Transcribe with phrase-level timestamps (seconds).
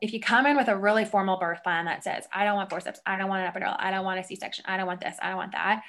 [0.00, 2.70] if you come in with a really formal birth plan that says, I don't want
[2.70, 5.00] forceps, I don't want an epidural, I don't want a C section, I don't want
[5.00, 5.82] this, I don't want that,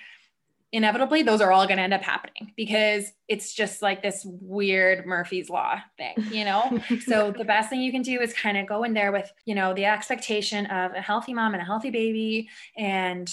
[0.74, 5.06] inevitably those are all going to end up happening because it's just like this weird
[5.06, 6.82] Murphy's law thing, you know?
[7.06, 9.54] so the best thing you can do is kind of go in there with, you
[9.54, 13.32] know, the expectation of a healthy mom and a healthy baby and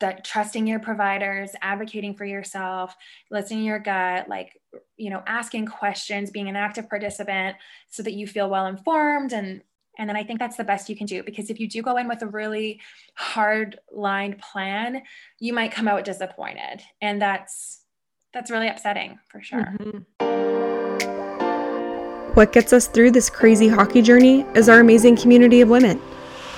[0.00, 2.96] that trusting your providers, advocating for yourself,
[3.30, 4.58] listening to your gut, like,
[4.96, 7.56] you know, asking questions, being an active participant
[7.88, 9.62] so that you feel well informed and
[9.98, 11.96] and then I think that's the best you can do because if you do go
[11.96, 12.80] in with a really
[13.14, 15.02] hard lined plan,
[15.38, 16.82] you might come out disappointed.
[17.00, 17.80] And that's
[18.32, 19.74] that's really upsetting for sure.
[19.80, 20.00] Mm-hmm.
[22.34, 25.98] What gets us through this crazy hockey journey is our amazing community of women.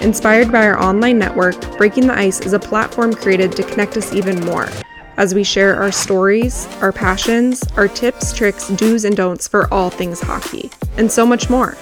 [0.00, 4.12] Inspired by our online network, Breaking the Ice is a platform created to connect us
[4.12, 4.68] even more
[5.18, 9.90] as we share our stories, our passions, our tips, tricks, do's, and don'ts for all
[9.90, 11.72] things hockey, and so much more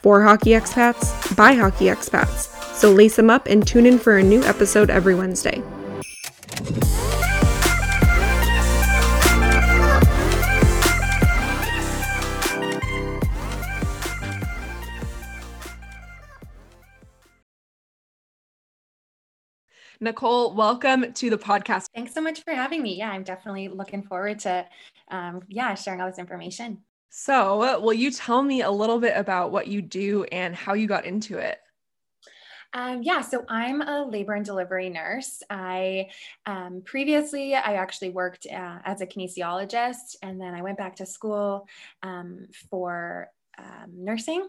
[0.00, 2.54] for hockey expats, by hockey expats.
[2.74, 5.60] So lace them up and tune in for a new episode every Wednesday.
[20.00, 21.86] Nicole, welcome to the podcast.
[21.92, 22.94] Thanks so much for having me.
[22.96, 24.64] Yeah, I'm definitely looking forward to,
[25.10, 26.78] um, yeah, sharing all this information.
[27.10, 30.86] So, will you tell me a little bit about what you do and how you
[30.86, 31.58] got into it?
[32.74, 35.42] Um, yeah, so I'm a labor and delivery nurse.
[35.50, 36.10] I
[36.46, 41.06] um, previously I actually worked uh, as a kinesiologist, and then I went back to
[41.06, 41.66] school
[42.04, 44.46] um, for um, nursing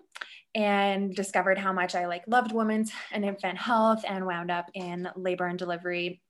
[0.55, 5.07] and discovered how much I like loved women's and infant health, and wound up in
[5.15, 6.21] labor and delivery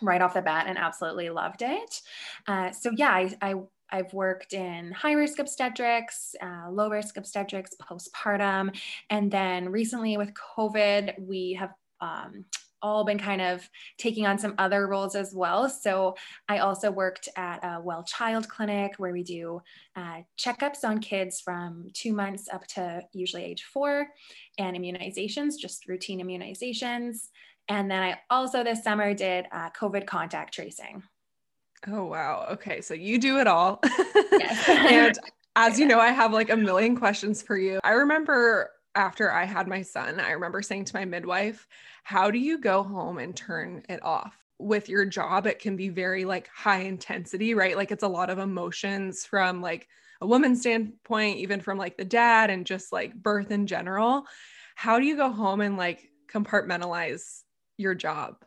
[0.00, 2.00] right off the bat and absolutely loved it.
[2.46, 3.54] Uh, so yeah, I, I
[3.92, 8.78] I've worked in high risk obstetrics, uh, low risk obstetrics, postpartum.
[9.10, 11.70] And then recently with COVID, we have
[12.00, 12.44] um,
[12.82, 15.68] all been kind of taking on some other roles as well.
[15.68, 16.16] So
[16.48, 19.62] I also worked at a well child clinic where we do
[19.96, 24.08] uh, checkups on kids from two months up to usually age four
[24.58, 27.28] and immunizations, just routine immunizations.
[27.68, 31.02] And then I also this summer did uh, COVID contact tracing.
[31.88, 32.46] Oh, wow.
[32.50, 32.80] Okay.
[32.80, 33.80] So you do it all.
[34.32, 34.68] Yes.
[34.68, 35.18] and
[35.56, 37.80] as you know, I have like a million questions for you.
[37.82, 41.66] I remember after I had my son, I remember saying to my midwife,
[42.04, 44.36] How do you go home and turn it off?
[44.58, 47.78] With your job, it can be very like high intensity, right?
[47.78, 49.88] Like it's a lot of emotions from like
[50.20, 54.26] a woman's standpoint, even from like the dad and just like birth in general.
[54.74, 57.44] How do you go home and like compartmentalize
[57.78, 58.44] your job?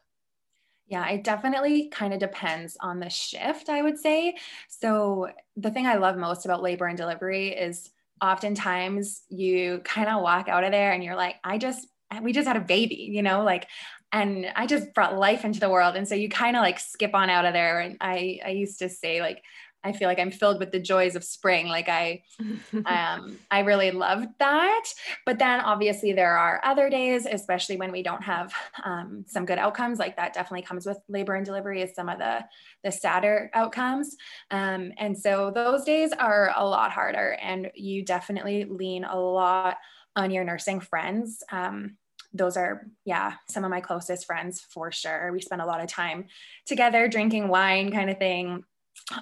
[0.85, 4.35] Yeah, it definitely kind of depends on the shift, I would say.
[4.67, 7.89] So, the thing I love most about labor and delivery is
[8.23, 11.85] oftentimes you kind of walk out of there and you're like, I just,
[12.21, 13.67] we just had a baby, you know, like,
[14.13, 15.95] and I just brought life into the world.
[15.95, 17.79] And so you kind of like skip on out of there.
[17.79, 19.43] And I, I used to say, like,
[19.83, 21.67] I feel like I'm filled with the joys of spring.
[21.67, 22.23] Like I,
[22.85, 24.85] um, I really loved that.
[25.25, 29.57] But then obviously there are other days, especially when we don't have um, some good
[29.57, 29.99] outcomes.
[29.99, 32.45] Like that definitely comes with labor and delivery is some of the
[32.83, 34.15] the sadder outcomes.
[34.51, 39.77] Um, and so those days are a lot harder, and you definitely lean a lot
[40.15, 41.43] on your nursing friends.
[41.51, 41.97] Um,
[42.33, 45.87] those are yeah some of my closest friends for sure we spend a lot of
[45.87, 46.25] time
[46.65, 48.63] together drinking wine kind of thing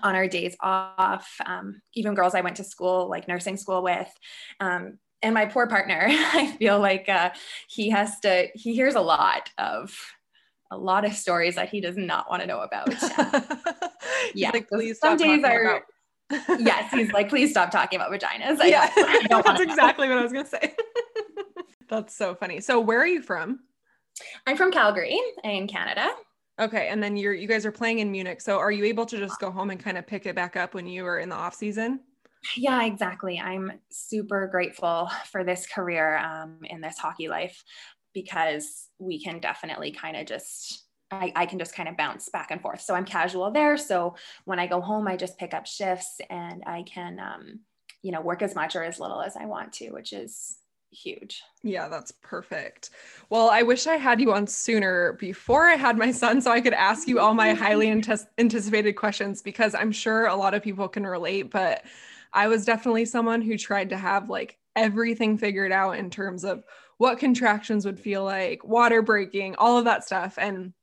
[0.03, 4.11] on our days off, um, even girls I went to school, like nursing school with.
[4.59, 7.31] Um, and my poor partner, I feel like uh,
[7.69, 9.95] he has to, he hears a lot of,
[10.71, 12.89] a lot of stories that he does not want to know about.
[14.33, 14.51] yeah.
[14.51, 15.83] Like, please some days are,
[16.59, 18.59] yes, he's like, please stop talking about vaginas.
[18.61, 20.73] I yeah, don't, don't that's exactly what I was going to say.
[21.89, 22.61] that's so funny.
[22.61, 23.59] So where are you from?
[24.47, 26.09] I'm from Calgary in Canada.
[26.59, 28.41] Okay, and then you're you guys are playing in Munich.
[28.41, 30.73] So are you able to just go home and kind of pick it back up
[30.73, 32.01] when you are in the off season?
[32.55, 33.39] Yeah, exactly.
[33.39, 37.63] I'm super grateful for this career um, in this hockey life
[38.13, 42.51] because we can definitely kind of just I, I, can just kind of bounce back
[42.51, 42.81] and forth.
[42.81, 43.75] So I'm casual there.
[43.75, 44.15] So
[44.45, 47.59] when I go home, I just pick up shifts and I can, um,
[48.01, 50.57] you know, work as much or as little as I want to, which is
[50.91, 51.43] huge.
[51.63, 52.91] Yeah, that's perfect.
[53.29, 56.61] Well, I wish I had you on sooner before I had my son so I
[56.61, 57.89] could ask you all my highly
[58.37, 61.83] anticipated questions because I'm sure a lot of people can relate, but
[62.33, 66.63] I was definitely someone who tried to have like everything figured out in terms of
[66.97, 70.37] what contractions would feel like, water breaking, all of that stuff.
[70.37, 70.73] And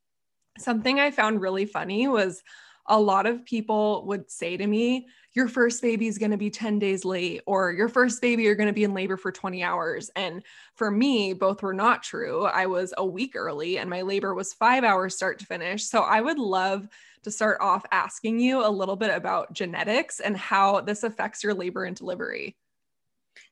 [0.58, 2.42] something I found really funny was
[2.86, 6.50] a lot of people would say to me, your first baby is going to be
[6.50, 9.62] 10 days late or your first baby you're going to be in labor for 20
[9.62, 10.10] hours.
[10.16, 10.42] And
[10.74, 12.44] for me both were not true.
[12.44, 15.84] I was a week early and my labor was 5 hours start to finish.
[15.84, 16.88] So i would love
[17.24, 21.54] to start off asking you a little bit about genetics and how this affects your
[21.54, 22.56] labor and delivery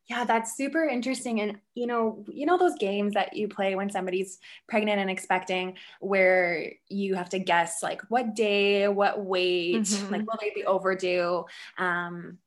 [0.09, 1.41] yeah, that's super interesting.
[1.41, 4.39] And you know, you know those games that you play when somebody's
[4.69, 10.13] pregnant and expecting, where you have to guess like what day, what weight, mm-hmm.
[10.13, 11.45] like will they be overdue?
[11.79, 12.39] Um,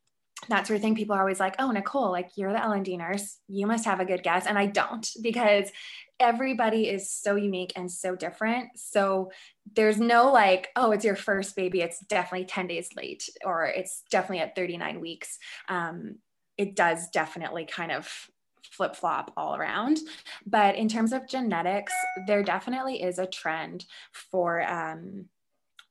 [0.48, 0.96] that sort of thing.
[0.96, 4.06] People are always like, "Oh, Nicole, like you're the L&D nurse, you must have a
[4.06, 5.70] good guess," and I don't because
[6.18, 8.70] everybody is so unique and so different.
[8.78, 9.32] So
[9.76, 14.04] there's no like, "Oh, it's your first baby; it's definitely 10 days late," or "It's
[14.10, 16.20] definitely at 39 weeks." Um,
[16.60, 18.30] it does definitely kind of
[18.70, 19.98] flip flop all around.
[20.46, 21.94] But in terms of genetics,
[22.28, 25.26] there definitely is a trend for, um,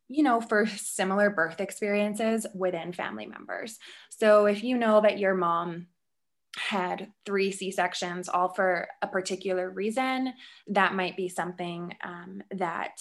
[0.08, 3.78] you know, for similar birth experiences within family members.
[4.10, 5.86] So if you know that your mom
[6.56, 10.34] had three C sections, all for a particular reason,
[10.66, 13.00] that might be something um, that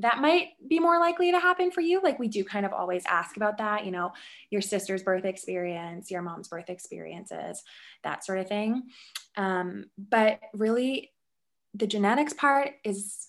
[0.00, 2.00] that might be more likely to happen for you.
[2.02, 4.12] Like we do kind of always ask about that, you know,
[4.50, 7.62] your sister's birth experience, your mom's birth experiences,
[8.02, 8.84] that sort of thing.
[9.36, 11.12] Um, but really,
[11.74, 13.28] the genetics part is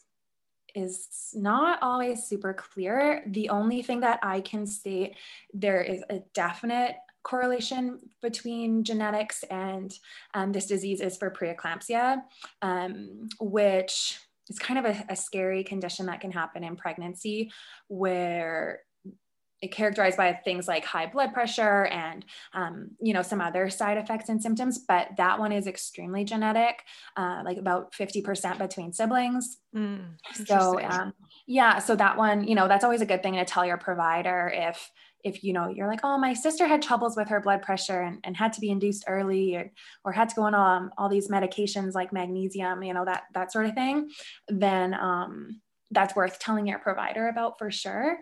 [0.74, 3.24] is not always super clear.
[3.28, 5.18] The only thing that I can state
[5.54, 9.94] there is a definite correlation between genetics and
[10.34, 12.22] um, this disease is for preeclampsia,
[12.62, 14.18] um, which
[14.52, 17.50] it's kind of a, a scary condition that can happen in pregnancy
[17.88, 18.82] where
[19.62, 23.98] it characterized by things like high blood pressure and um, you know some other side
[23.98, 26.82] effects and symptoms but that one is extremely genetic
[27.16, 29.60] uh, like about 50% between siblings.
[29.74, 30.16] Mm,
[30.46, 31.14] so um,
[31.48, 34.52] yeah so that one you know that's always a good thing to tell your provider
[34.54, 34.92] if
[35.24, 38.20] if you know you're like oh my sister had troubles with her blood pressure and,
[38.24, 39.72] and had to be induced early or,
[40.04, 43.52] or had to go on all, all these medications like magnesium you know that that
[43.52, 44.10] sort of thing
[44.48, 48.18] then um, that's worth telling your provider about for sure.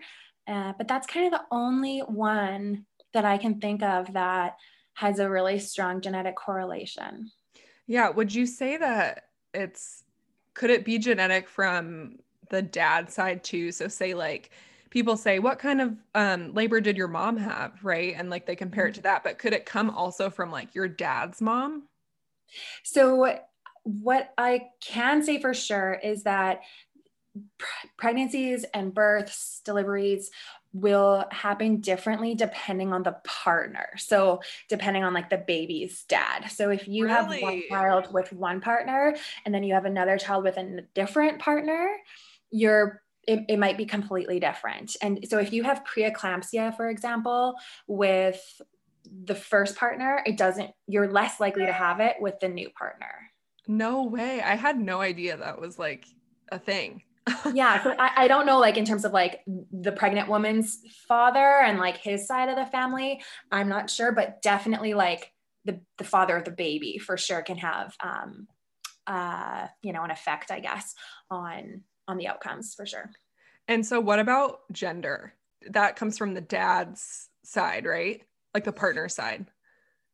[0.46, 4.56] Uh, but that's kind of the only one that i can think of that
[4.94, 7.30] has a really strong genetic correlation.
[7.86, 9.24] Yeah would you say that
[9.54, 10.04] it's
[10.54, 12.16] could it be genetic from
[12.50, 13.72] the dad side too?
[13.72, 14.50] So say like
[14.90, 17.72] people say, what kind of um, labor did your mom have?
[17.82, 18.14] Right.
[18.16, 20.88] And like they compare it to that, but could it come also from like your
[20.88, 21.84] dad's mom?
[22.82, 23.38] So,
[23.84, 26.60] what I can say for sure is that
[27.96, 30.30] pregnancies and births, deliveries
[30.72, 33.86] will happen differently depending on the partner.
[33.96, 36.50] So, depending on like the baby's dad.
[36.50, 37.14] So, if you really?
[37.14, 41.38] have one child with one partner and then you have another child with a different
[41.38, 41.88] partner,
[42.50, 44.96] your it, it might be completely different.
[45.00, 47.54] And so if you have preeclampsia, for example,
[47.86, 48.40] with
[49.24, 53.30] the first partner, it doesn't, you're less likely to have it with the new partner.
[53.68, 54.42] No way.
[54.42, 56.06] I had no idea that was like
[56.50, 57.02] a thing.
[57.54, 57.80] yeah.
[57.84, 61.78] So I, I don't know, like in terms of like the pregnant woman's father and
[61.78, 63.22] like his side of the family,
[63.52, 65.30] I'm not sure, but definitely like
[65.64, 68.48] the, the father of the baby for sure can have, um,
[69.06, 70.94] uh, you know, an effect, I guess,
[71.30, 73.10] on on the outcomes for sure.
[73.68, 75.34] And so, what about gender?
[75.70, 78.22] That comes from the dad's side, right?
[78.52, 79.46] Like the partner side.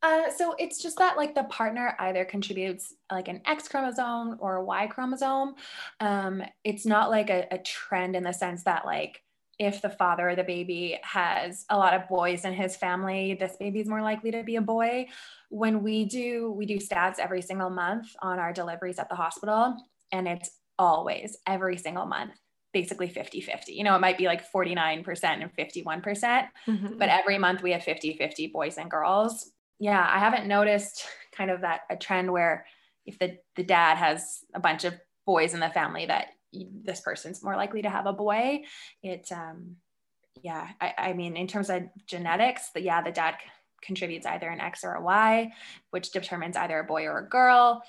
[0.02, 4.56] Uh, so it's just that like the partner either contributes like an X chromosome or
[4.56, 5.54] a Y chromosome.
[6.00, 9.22] Um, it's not like a, a trend in the sense that like
[9.58, 13.56] if the father of the baby has a lot of boys in his family, this
[13.56, 15.06] baby is more likely to be a boy.
[15.48, 19.76] When we do, we do stats every single month on our deliveries at the hospital,
[20.12, 22.32] and it's always every single month
[22.72, 27.08] basically 50 50 you know it might be like 49% and 51% mm hmm but
[27.08, 29.50] every month we have 50 50 boys and girls.
[29.78, 32.66] Yeah i haven't noticed kind of that a trend where
[33.04, 36.28] if the the dad has a bunch of boys in the family that
[36.84, 38.62] this person's more likely to have a boy.
[39.02, 39.76] It um
[40.42, 43.36] yeah i, I mean in terms of genetics the, yeah the dad
[43.82, 45.52] contributes either an x or a y
[45.90, 47.82] which determines either a boy or a girl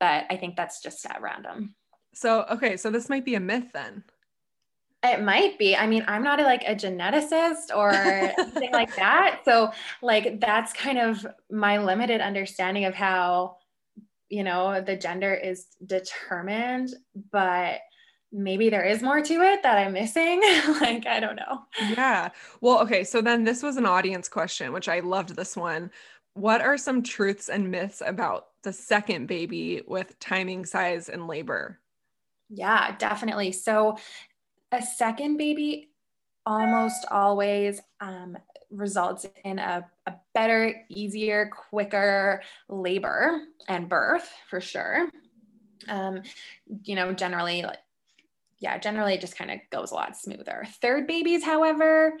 [0.00, 1.74] but i think that's just at random
[2.14, 4.04] so, okay, so this might be a myth then.
[5.02, 5.76] It might be.
[5.76, 9.42] I mean, I'm not a, like a geneticist or anything like that.
[9.44, 13.58] So, like, that's kind of my limited understanding of how,
[14.30, 16.94] you know, the gender is determined,
[17.30, 17.80] but
[18.32, 20.40] maybe there is more to it that I'm missing.
[20.80, 21.62] like, I don't know.
[21.78, 22.30] Yeah.
[22.62, 23.04] Well, okay.
[23.04, 25.90] So then this was an audience question, which I loved this one.
[26.32, 31.78] What are some truths and myths about the second baby with timing, size, and labor?
[32.54, 33.52] Yeah, definitely.
[33.52, 33.98] So,
[34.72, 35.90] a second baby
[36.46, 38.36] almost always um,
[38.70, 45.08] results in a, a better, easier, quicker labor and birth for sure.
[45.88, 46.22] Um,
[46.84, 47.78] you know, generally, like,
[48.58, 50.64] yeah, generally it just kind of goes a lot smoother.
[50.80, 52.14] Third babies, however,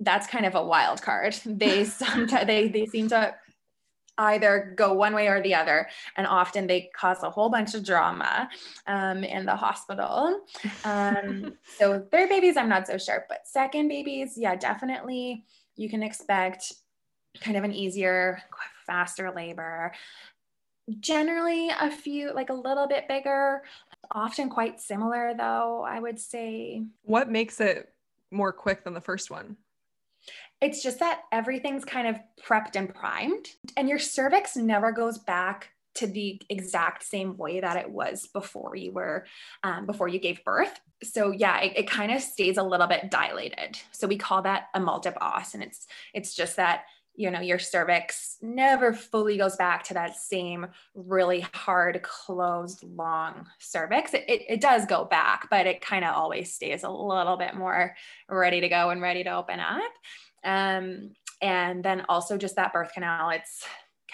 [0.00, 1.38] that's kind of a wild card.
[1.44, 3.34] They sometimes they they seem to
[4.20, 5.88] either go one way or the other.
[6.16, 8.48] And often they cause a whole bunch of drama
[8.86, 10.40] um, in the hospital.
[10.84, 15.44] Um, so third babies, I'm not so sure, but second babies, yeah, definitely
[15.76, 16.72] you can expect
[17.40, 18.42] kind of an easier,
[18.86, 19.92] faster labor.
[20.98, 23.62] Generally, a few, like a little bit bigger,
[24.10, 26.82] often quite similar, though, I would say.
[27.02, 27.92] What makes it
[28.30, 29.56] more quick than the first one?
[30.60, 35.70] It's just that everything's kind of prepped and primed, and your cervix never goes back
[35.94, 39.26] to the exact same way that it was before you were
[39.62, 40.80] um, before you gave birth.
[41.02, 43.78] So yeah it, it kind of stays a little bit dilated.
[43.90, 46.84] So we call that a multipos os and it's it's just that
[47.16, 53.46] you know your cervix never fully goes back to that same really hard closed long
[53.58, 54.14] cervix.
[54.14, 57.56] It, it, it does go back but it kind of always stays a little bit
[57.56, 57.96] more
[58.28, 59.92] ready to go and ready to open up
[60.44, 63.64] um, and then also just that birth canal it's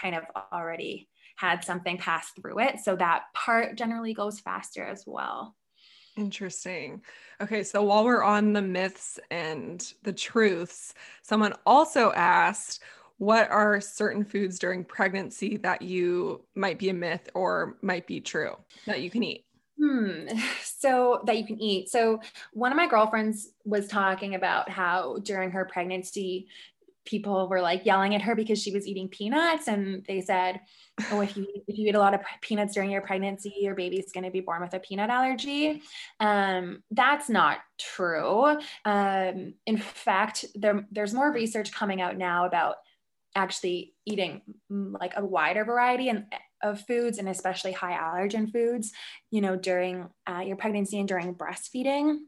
[0.00, 2.78] kind of already had something pass through it.
[2.80, 5.54] So that part generally goes faster as well.
[6.16, 7.02] Interesting.
[7.42, 12.82] Okay, so while we're on the myths and the truths, someone also asked,
[13.18, 18.20] what are certain foods during pregnancy that you might be a myth or might be
[18.20, 18.56] true
[18.86, 19.44] that you can eat?
[19.78, 20.28] Hmm.
[20.78, 21.88] So that you can eat.
[21.88, 22.20] So
[22.52, 26.48] one of my girlfriends was talking about how during her pregnancy,
[27.06, 30.60] people were like yelling at her because she was eating peanuts and they said
[31.12, 34.12] oh if you if you eat a lot of peanuts during your pregnancy your baby's
[34.12, 35.80] going to be born with a peanut allergy
[36.20, 42.76] um, that's not true um, in fact there, there's more research coming out now about
[43.34, 46.26] actually eating mm, like a wider variety and
[46.62, 48.92] of foods and especially high allergen foods
[49.30, 52.18] you know during uh, your pregnancy and during breastfeeding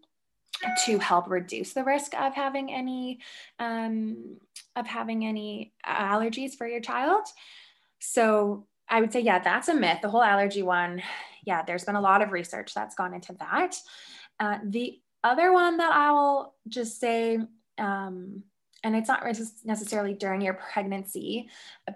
[0.84, 3.20] to help reduce the risk of having any
[3.58, 4.36] um,
[4.76, 7.26] of having any allergies for your child.
[8.00, 9.98] So I would say, yeah, that's a myth.
[10.02, 11.02] The whole allergy one,
[11.44, 13.76] yeah, there's been a lot of research that's gone into that.
[14.40, 17.38] Uh, the other one that I will just say,
[17.76, 18.44] um,
[18.84, 19.24] and it's not
[19.64, 21.48] necessarily during your pregnancy,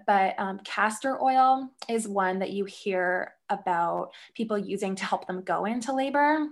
[0.05, 5.43] but um, castor oil is one that you hear about people using to help them
[5.43, 6.47] go into labor.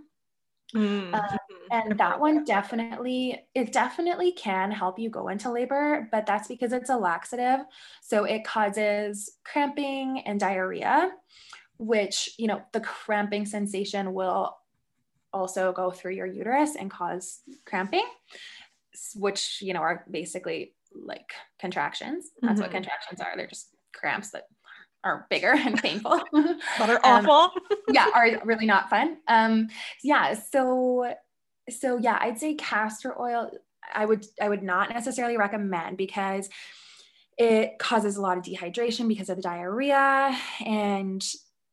[0.74, 1.14] Mm-hmm.
[1.14, 1.38] Um,
[1.70, 6.72] and that one definitely, it definitely can help you go into labor, but that's because
[6.72, 7.60] it's a laxative.
[8.02, 11.12] So it causes cramping and diarrhea,
[11.78, 14.58] which, you know, the cramping sensation will
[15.34, 18.06] also go through your uterus and cause cramping,
[19.16, 22.30] which, you know, are basically like contractions.
[22.42, 22.62] That's mm-hmm.
[22.62, 23.34] what contractions are.
[23.36, 24.46] They're just cramps that
[25.04, 29.68] are bigger and painful that are um, awful um, yeah are really not fun um
[30.04, 31.14] yeah so
[31.70, 33.52] so yeah i'd say castor oil
[33.94, 36.50] i would i would not necessarily recommend because
[37.38, 41.26] it causes a lot of dehydration because of the diarrhea and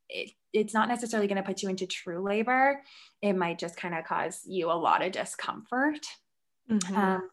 [0.09, 2.81] it, it's not necessarily going to put you into true labor
[3.21, 6.07] it might just kind of cause you a lot of discomfort
[6.71, 6.97] mm-hmm.
[6.97, 7.29] um,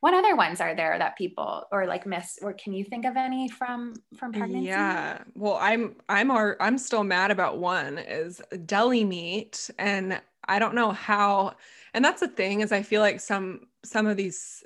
[0.00, 3.16] what other ones are there that people or like miss or can you think of
[3.16, 8.42] any from from pregnancy yeah well i'm i'm our, i'm still mad about one is
[8.66, 11.54] deli meat and i don't know how
[11.94, 14.64] and that's the thing is i feel like some some of these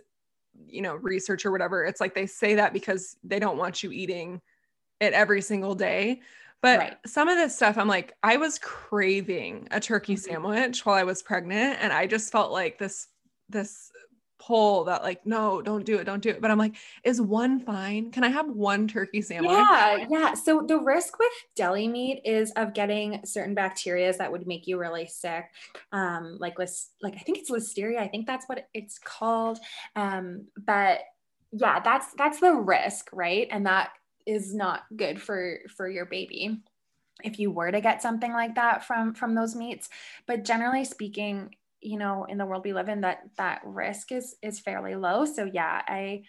[0.67, 3.93] you know research or whatever it's like they say that because they don't want you
[3.93, 4.41] eating
[5.01, 6.21] it every single day
[6.63, 6.97] but right.
[7.05, 10.31] some of this stuff i'm like i was craving a turkey mm-hmm.
[10.31, 13.09] sandwich while i was pregnant and i just felt like this
[13.49, 13.91] this
[14.39, 16.41] pull that like no don't do it don't do it.
[16.41, 18.11] But i'm like is one fine?
[18.11, 19.51] Can i have one turkey sandwich?
[19.51, 20.35] Yeah yeah.
[20.35, 24.79] So the risk with deli meat is of getting certain bacteria that would make you
[24.79, 25.47] really sick
[25.93, 27.99] um like list like i think it's listeria.
[27.99, 29.59] I think that's what it's called.
[29.95, 31.01] Um but
[31.53, 33.49] yeah that's that's the risk right?
[33.51, 33.91] And that
[34.27, 36.61] is not good for for your baby.
[37.25, 39.89] If you were to get something like that from from those meats.
[40.27, 44.37] But generally speaking you know in the world we live in that that risk is
[44.43, 45.25] is fairly low.
[45.25, 46.23] So yeah i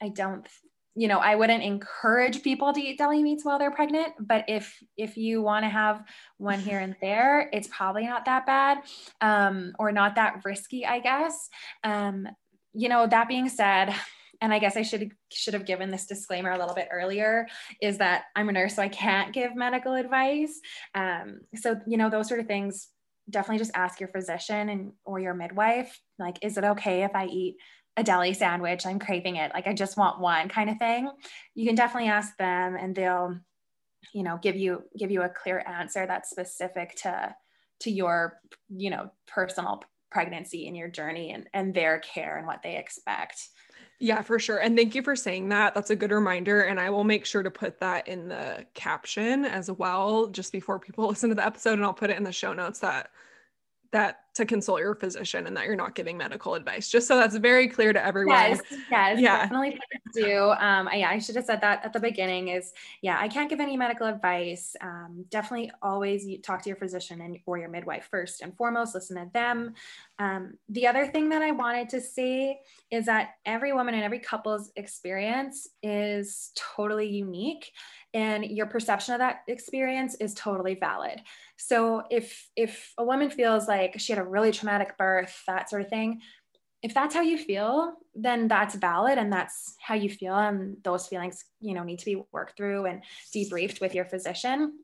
[0.00, 0.46] i don't
[0.94, 4.76] you know i wouldn't encourage people to eat deli meats while they're pregnant but if
[4.96, 6.04] if you want to have
[6.36, 8.78] one here and there it's probably not that bad
[9.20, 11.48] um, or not that risky i guess.
[11.84, 12.28] Um,
[12.74, 13.94] you know that being said
[14.42, 17.46] and I guess I should should have given this disclaimer a little bit earlier
[17.80, 20.60] is that I'm a nurse so I can't give medical advice.
[20.96, 22.88] Um, so you know those sort of things
[23.30, 27.26] definitely just ask your physician and or your midwife like is it okay if i
[27.26, 27.56] eat
[27.96, 28.86] a deli sandwich.
[28.86, 29.52] I'm craving it.
[29.52, 31.10] Like I just want one kind of thing.
[31.54, 33.38] You can definitely ask them and they'll,
[34.14, 37.34] you know, give you give you a clear answer that's specific to
[37.80, 38.38] to your,
[38.70, 43.48] you know, personal pregnancy and your journey and, and their care and what they expect.
[44.02, 44.58] Yeah, for sure.
[44.58, 45.76] And thank you for saying that.
[45.76, 46.62] That's a good reminder.
[46.62, 50.80] And I will make sure to put that in the caption as well, just before
[50.80, 51.74] people listen to the episode.
[51.74, 53.10] And I'll put it in the show notes that
[53.92, 57.36] that to consult your physician and that you're not giving medical advice just so that's
[57.36, 58.36] very clear to everyone.
[58.36, 58.60] Yes
[58.90, 59.42] yes yeah.
[59.42, 59.78] definitely
[60.14, 60.50] do.
[60.58, 62.72] Um yeah i should have said that at the beginning is
[63.02, 64.74] yeah i can't give any medical advice.
[64.80, 69.16] Um, definitely always talk to your physician and or your midwife first and foremost listen
[69.16, 69.74] to them.
[70.18, 72.60] Um, the other thing that i wanted to say
[72.90, 77.72] is that every woman and every couple's experience is totally unique
[78.14, 81.20] and your perception of that experience is totally valid
[81.64, 85.82] so if if a woman feels like she had a really traumatic birth that sort
[85.82, 86.20] of thing
[86.82, 91.06] if that's how you feel then that's valid and that's how you feel and those
[91.06, 93.02] feelings you know need to be worked through and
[93.34, 94.78] debriefed with your physician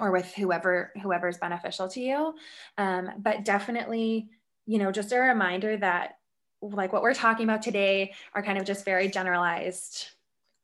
[0.00, 2.34] or with whoever whoever is beneficial to you
[2.78, 4.28] um, but definitely
[4.66, 6.16] you know just a reminder that
[6.62, 10.06] like what we're talking about today are kind of just very generalized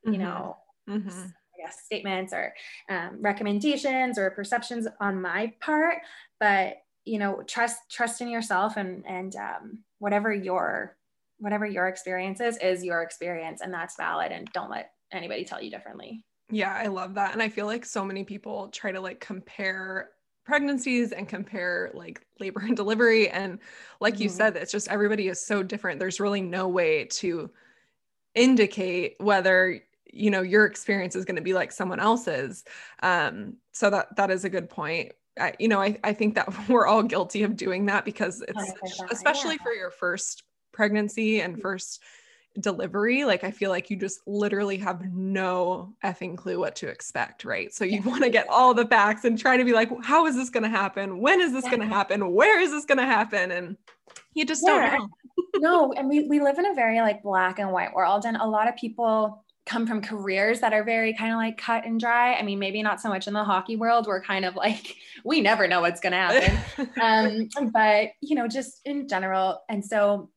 [0.04, 0.22] you mm-hmm.
[0.22, 0.56] know
[0.88, 1.26] mm-hmm
[1.62, 2.52] guess, statements or
[2.88, 5.98] um, recommendations or perceptions on my part,
[6.38, 10.96] but you know, trust trust in yourself and and um, whatever your
[11.38, 14.32] whatever your experience is is your experience, and that's valid.
[14.32, 16.24] And don't let anybody tell you differently.
[16.50, 20.10] Yeah, I love that, and I feel like so many people try to like compare
[20.44, 23.58] pregnancies and compare like labor and delivery and
[24.00, 24.36] like you mm-hmm.
[24.36, 27.48] said it's just everybody is so different there's really no way to
[28.34, 29.80] indicate whether
[30.12, 32.64] you know your experience is going to be like someone else's.
[33.02, 35.12] Um so that that is a good point.
[35.38, 38.72] I, you know I, I think that we're all guilty of doing that because it's
[39.10, 39.62] especially yeah.
[39.62, 42.00] for your first pregnancy and first
[42.58, 47.44] delivery like i feel like you just literally have no effing clue what to expect
[47.44, 47.72] right?
[47.72, 50.36] So you want to get all the facts and try to be like how is
[50.36, 51.20] this going to happen?
[51.20, 51.70] When is this yeah.
[51.70, 52.32] going to happen?
[52.32, 53.50] Where is this going to happen?
[53.50, 53.76] And
[54.34, 54.90] you just yeah.
[54.90, 55.08] don't know.
[55.56, 58.46] No and we, we live in a very like black and white world and a
[58.46, 62.34] lot of people come from careers that are very kind of like cut and dry.
[62.34, 64.08] I mean, maybe not so much in the hockey world.
[64.08, 67.48] We're kind of like, we never know what's going to happen.
[67.56, 69.62] um, but, you know, just in general.
[69.68, 70.28] And so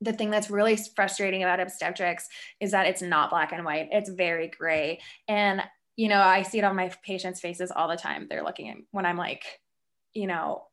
[0.00, 2.26] the thing that's really frustrating about obstetrics
[2.60, 5.00] is that it's not black and white, it's very gray.
[5.28, 5.62] And,
[5.94, 8.26] you know, I see it on my patients' faces all the time.
[8.28, 9.44] They're looking at when I'm like,
[10.12, 10.64] you know,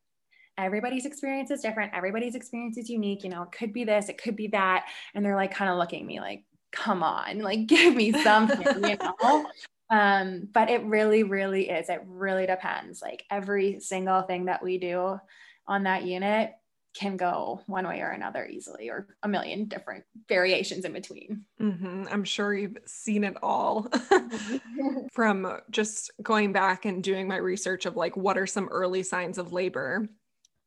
[0.57, 1.93] everybody's experience is different.
[1.93, 3.23] Everybody's experience is unique.
[3.23, 4.85] You know, it could be this, it could be that.
[5.13, 8.83] And they're like kind of looking at me like, come on, like give me something,
[8.83, 9.45] you know?
[9.89, 11.87] Um, but it really, really is.
[11.87, 13.01] It really depends.
[13.01, 15.19] Like every single thing that we do
[15.67, 16.51] on that unit
[16.95, 21.43] can go one way or another easily, or a million different variations in between.
[21.59, 22.03] Mm-hmm.
[22.11, 23.87] I'm sure you've seen it all
[25.11, 29.37] from just going back and doing my research of like what are some early signs
[29.37, 30.07] of labor.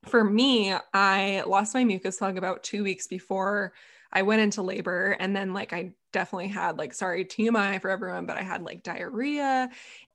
[0.07, 3.73] For me, I lost my mucus plug about two weeks before
[4.13, 8.27] I went into labor and then like I definitely had like sorry TMI for everyone
[8.27, 9.69] but I had like diarrhea.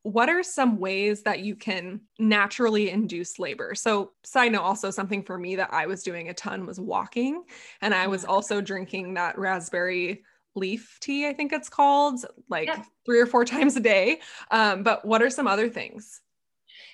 [0.04, 3.75] What are some ways that you can naturally induce labor?
[3.75, 7.43] So side note also something for me that I was doing a ton was walking
[7.82, 10.23] and I was also drinking that raspberry
[10.56, 12.67] leaf tea I think it's called like.
[13.06, 14.19] 3 or 4 times a day.
[14.51, 16.21] Um, but what are some other things?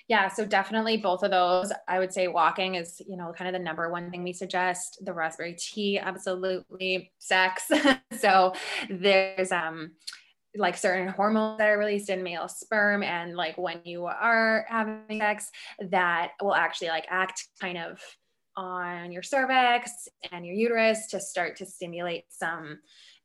[0.08, 1.70] Yeah, so definitely both of those.
[1.86, 5.04] I would say walking is, you know, kind of the number one thing we suggest.
[5.04, 7.12] The raspberry tea, absolutely.
[7.18, 7.70] Sex.
[8.18, 8.54] so
[8.88, 9.92] there's um
[10.56, 15.20] like certain hormones that are released in male sperm and like when you are having
[15.20, 15.50] sex
[15.90, 18.00] that will actually like act kind of
[18.56, 22.78] on your cervix and your uterus to start to stimulate some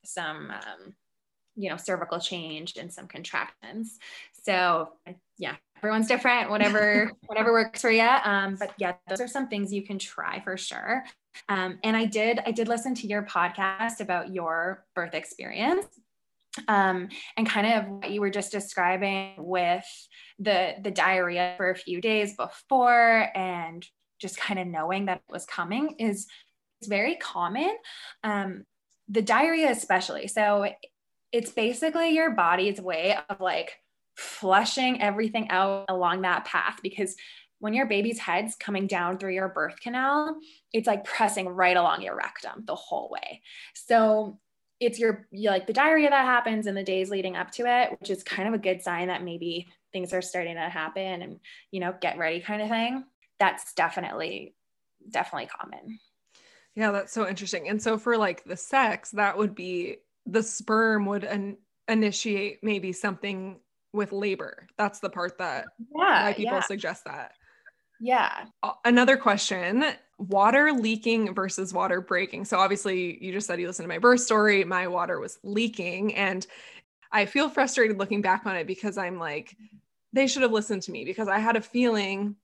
[0.03, 0.93] some um,
[1.55, 3.97] you know cervical change and some contractions
[4.43, 4.89] so
[5.37, 9.73] yeah everyone's different whatever whatever works for you um, but yeah those are some things
[9.73, 11.03] you can try for sure.
[11.49, 15.85] Um, and i did i did listen to your podcast about your birth experience
[16.67, 19.85] um, and kind of what you were just describing with
[20.39, 23.85] the the diarrhea for a few days before and
[24.19, 26.27] just kind of knowing that it was coming is
[26.79, 27.75] it's very common.
[28.23, 28.65] Um,
[29.07, 30.27] the diarrhea especially.
[30.27, 30.67] So
[31.31, 33.77] it's basically your body's way of like
[34.15, 37.15] flushing everything out along that path because
[37.59, 40.35] when your baby's head's coming down through your birth canal,
[40.73, 43.41] it's like pressing right along your rectum the whole way.
[43.73, 44.37] So
[44.81, 48.09] it's your like the diarrhea that happens in the days leading up to it, which
[48.09, 51.39] is kind of a good sign that maybe things are starting to happen and
[51.71, 53.05] you know get ready kind of thing.
[53.39, 54.55] That's definitely
[55.09, 55.99] definitely common.
[56.75, 57.69] Yeah, that's so interesting.
[57.69, 62.91] And so for like the sex, that would be the sperm would an- initiate maybe
[62.91, 63.59] something
[63.93, 64.67] with labor.
[64.77, 66.61] That's the part that yeah, why people yeah.
[66.61, 67.33] suggest that.
[68.01, 68.45] Yeah.
[68.83, 69.85] Another question
[70.17, 72.45] water leaking versus water breaking.
[72.45, 74.63] So, obviously, you just said you listened to my birth story.
[74.63, 76.15] My water was leaking.
[76.15, 76.45] And
[77.11, 79.55] I feel frustrated looking back on it because I'm like,
[80.11, 82.35] they should have listened to me because I had a feeling.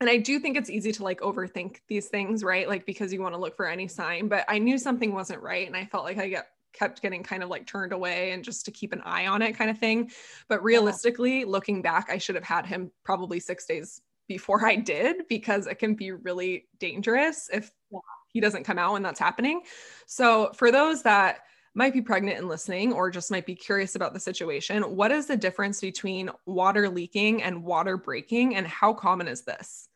[0.00, 2.68] And I do think it's easy to like overthink these things, right?
[2.68, 5.66] Like because you want to look for any sign, but I knew something wasn't right.
[5.66, 8.64] And I felt like I get kept getting kind of like turned away and just
[8.64, 10.10] to keep an eye on it kind of thing.
[10.48, 11.46] But realistically, yeah.
[11.46, 15.78] looking back, I should have had him probably six days before I did because it
[15.78, 17.70] can be really dangerous if
[18.32, 19.62] he doesn't come out when that's happening.
[20.06, 21.40] So, for those that
[21.74, 25.26] might be pregnant and listening or just might be curious about the situation, what is
[25.26, 29.88] the difference between water leaking and water breaking and how common is this?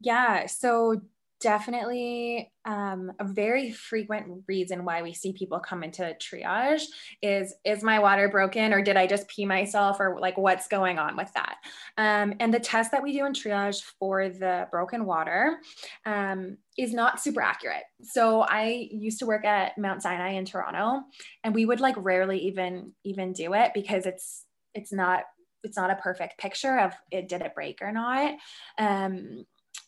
[0.00, 1.00] Yeah, so
[1.44, 6.84] definitely um, a very frequent reason why we see people come into triage
[7.20, 10.98] is is my water broken or did i just pee myself or like what's going
[10.98, 11.56] on with that?
[11.98, 15.58] Um, and the test that we do in triage for the broken water
[16.06, 17.84] um, is not super accurate.
[18.02, 21.02] So i used to work at mount sinai in toronto
[21.44, 25.24] and we would like rarely even even do it because it's it's not
[25.62, 28.34] it's not a perfect picture of it did it break or not.
[28.78, 29.44] Um,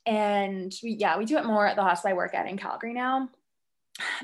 [0.07, 2.95] and we, yeah, we do it more at the hospital I work at in Calgary
[2.95, 3.29] now.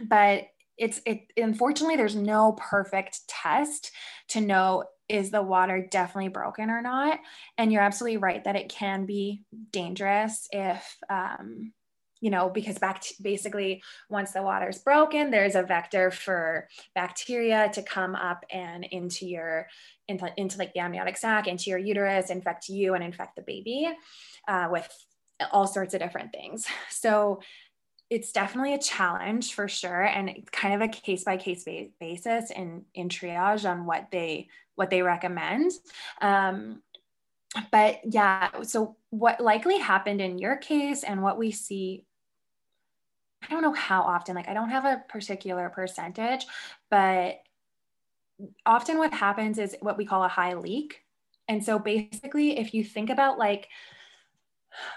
[0.03, 3.93] But it's it unfortunately there's no perfect test
[4.29, 7.19] to know is the water definitely broken or not.
[7.59, 11.73] And you're absolutely right that it can be dangerous if um,
[12.23, 17.69] you know, because back basically once the water is broken, there's a vector for bacteria
[17.75, 19.67] to come up and into your
[20.07, 23.91] into, into like the amniotic sac, into your uterus, infect you and infect the baby
[24.47, 24.89] uh, with
[25.53, 26.67] all sorts of different things.
[26.91, 27.41] So
[28.13, 31.65] it's definitely a challenge for sure and kind of a case by case
[31.99, 35.73] basis in in triage on what they what they recommend
[36.21, 36.83] um,
[37.71, 42.05] but yeah so what likely happened in your case and what we see
[43.43, 46.45] i don't know how often like i don't have a particular percentage
[46.91, 47.41] but
[48.67, 51.03] often what happens is what we call a high leak
[51.49, 53.69] and so basically if you think about like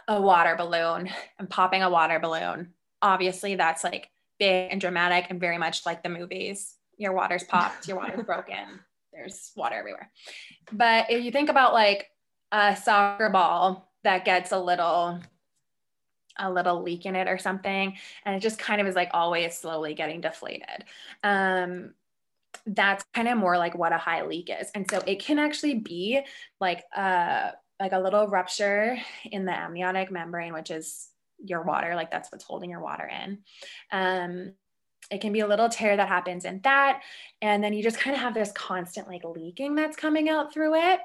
[0.08, 1.10] a water balloon
[1.40, 2.74] and popping a water balloon.
[3.02, 4.10] Obviously, that's like
[4.40, 6.76] big and dramatic and very much like the movies.
[6.98, 8.80] Your water's popped, your water's broken,
[9.12, 10.12] there's water everywhere.
[10.72, 12.10] But if you think about like
[12.52, 15.20] a soccer ball that gets a little
[16.38, 19.58] a little leak in it or something and it just kind of is like always
[19.58, 20.84] slowly getting deflated
[21.24, 21.94] um
[22.68, 25.76] that's kind of more like what a high leak is and so it can actually
[25.76, 26.22] be
[26.60, 31.10] like a like a little rupture in the amniotic membrane, which is
[31.44, 33.40] your water, like that's what's holding your water in.
[33.92, 34.54] Um,
[35.12, 37.02] it can be a little tear that happens in that.
[37.42, 40.76] And then you just kind of have this constant like leaking that's coming out through
[40.76, 41.00] it,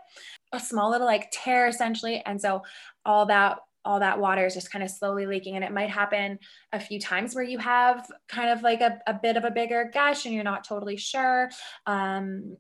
[0.53, 2.23] a small little like tear essentially.
[2.25, 2.63] And so
[3.05, 6.39] all that all that water is just kind of slowly leaking and it might happen
[6.73, 9.91] a few times where you have kind of like a, a bit of a bigger
[9.95, 11.49] gush and you're not totally sure
[11.87, 12.59] um,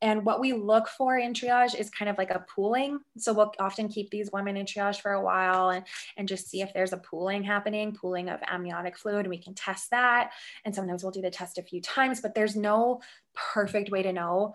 [0.00, 3.00] and what we look for in triage is kind of like a pooling.
[3.16, 5.84] So we'll often keep these women in triage for a while and,
[6.16, 9.54] and just see if there's a pooling happening, pooling of amniotic fluid, and we can
[9.54, 10.30] test that.
[10.64, 13.00] And sometimes we'll do the test a few times, but there's no
[13.34, 14.54] perfect way to know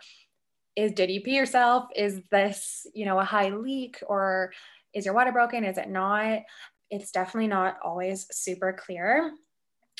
[0.75, 1.85] is did you pee yourself?
[1.95, 4.53] Is this, you know, a high leak or
[4.93, 5.63] is your water broken?
[5.63, 6.41] Is it not?
[6.89, 9.31] It's definitely not always super clear.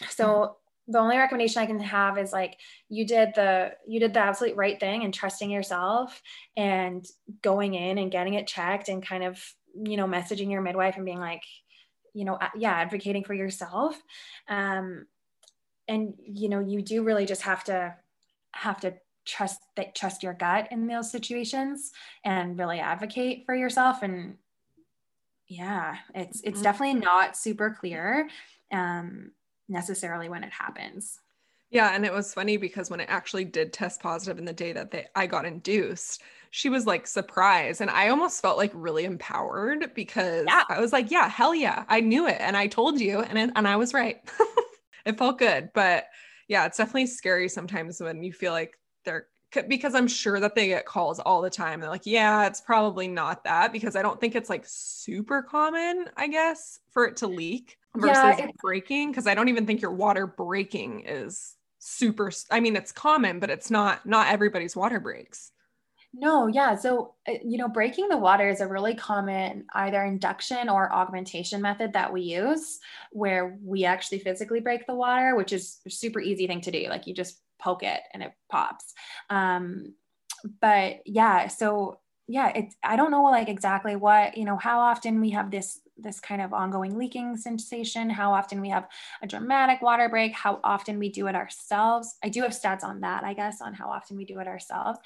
[0.10, 2.58] So the only recommendation I can have is like
[2.90, 6.22] you did the you did the absolute right thing and trusting yourself
[6.58, 7.06] and
[7.42, 9.42] going in and getting it checked and kind of
[9.82, 11.44] you know messaging your midwife and being like
[12.14, 14.02] you know yeah advocating for yourself.
[14.50, 15.06] Um
[15.88, 17.96] and you know you do really just have to
[18.52, 18.94] have to
[19.26, 21.92] trust that trust your gut in those situations
[22.26, 24.04] and really advocate for yourself.
[24.04, 24.36] And
[25.48, 26.64] yeah it's it's mm-hmm.
[26.64, 28.28] definitely not super clear.
[28.72, 29.32] Um
[29.68, 31.20] necessarily when it happens.
[31.70, 34.74] Yeah, and it was funny because when it actually did test positive in the day
[34.74, 36.22] that they I got induced,
[36.52, 40.64] she was like surprised and I almost felt like really empowered because yeah.
[40.70, 43.50] I was like, yeah, hell yeah, I knew it and I told you and it,
[43.56, 44.22] and I was right.
[45.06, 46.06] it felt good, but
[46.48, 49.26] yeah, it's definitely scary sometimes when you feel like they're
[49.68, 51.80] because I'm sure that they get calls all the time.
[51.80, 56.06] They're like, yeah, it's probably not that because I don't think it's like super common,
[56.18, 59.92] I guess, for it to leak versus yeah, breaking because I don't even think your
[59.92, 65.52] water breaking is super I mean it's common but it's not not everybody's water breaks.
[66.16, 66.76] No, yeah.
[66.76, 71.60] So, uh, you know, breaking the water is a really common either induction or augmentation
[71.60, 72.80] method that we use
[73.12, 76.88] where we actually physically break the water, which is a super easy thing to do.
[76.88, 78.94] Like you just poke it and it pops.
[79.32, 79.96] Um,
[80.62, 85.20] but yeah, so yeah, it's, I don't know like exactly what, you know, how often
[85.20, 88.88] we have this this kind of ongoing leaking sensation, how often we have
[89.22, 92.16] a dramatic water break, how often we do it ourselves.
[92.24, 95.00] I do have stats on that, I guess, on how often we do it ourselves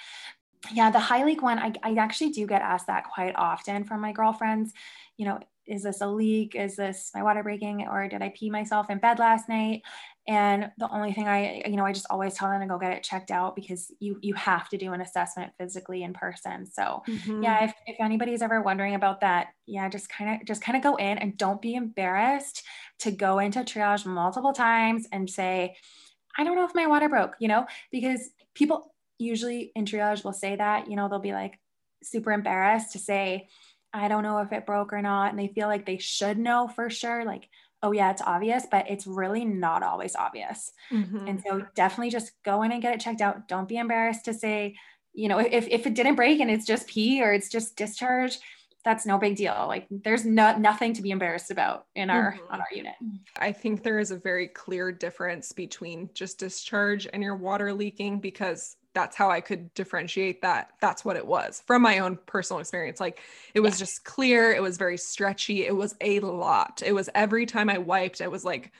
[0.71, 4.01] yeah, the high leak one, I, I actually do get asked that quite often from
[4.01, 4.73] my girlfriends.
[5.17, 6.55] You know, is this a leak?
[6.55, 7.87] Is this my water breaking?
[7.87, 9.83] Or did I pee myself in bed last night?
[10.27, 12.91] And the only thing I, you know, I just always tell them to go get
[12.91, 16.65] it checked out because you you have to do an assessment physically in person.
[16.65, 17.43] So mm-hmm.
[17.43, 20.83] yeah, if, if anybody's ever wondering about that, yeah, just kind of just kind of
[20.83, 22.63] go in and don't be embarrassed
[22.99, 25.77] to go into triage multiple times and say,
[26.37, 30.33] I don't know if my water broke, you know, because people usually in triage will
[30.33, 31.57] say that, you know, they'll be like
[32.03, 33.47] super embarrassed to say,
[33.93, 35.31] I don't know if it broke or not.
[35.31, 37.25] And they feel like they should know for sure.
[37.25, 37.49] Like,
[37.83, 40.71] oh, yeah, it's obvious, but it's really not always obvious.
[40.91, 41.27] Mm-hmm.
[41.27, 43.47] And so definitely just go in and get it checked out.
[43.47, 44.75] Don't be embarrassed to say,
[45.13, 48.39] you know, if, if it didn't break and it's just pee or it's just discharge,
[48.83, 49.65] that's no big deal.
[49.67, 52.53] Like there's no, nothing to be embarrassed about in our mm-hmm.
[52.53, 52.93] on our unit.
[53.37, 58.21] I think there is a very clear difference between just discharge and your water leaking
[58.21, 62.59] because that's how I could differentiate that that's what it was from my own personal
[62.59, 62.99] experience.
[62.99, 63.21] Like
[63.53, 63.85] it was yeah.
[63.85, 66.81] just clear, it was very stretchy, it was a lot.
[66.83, 68.71] It was every time I wiped, it was like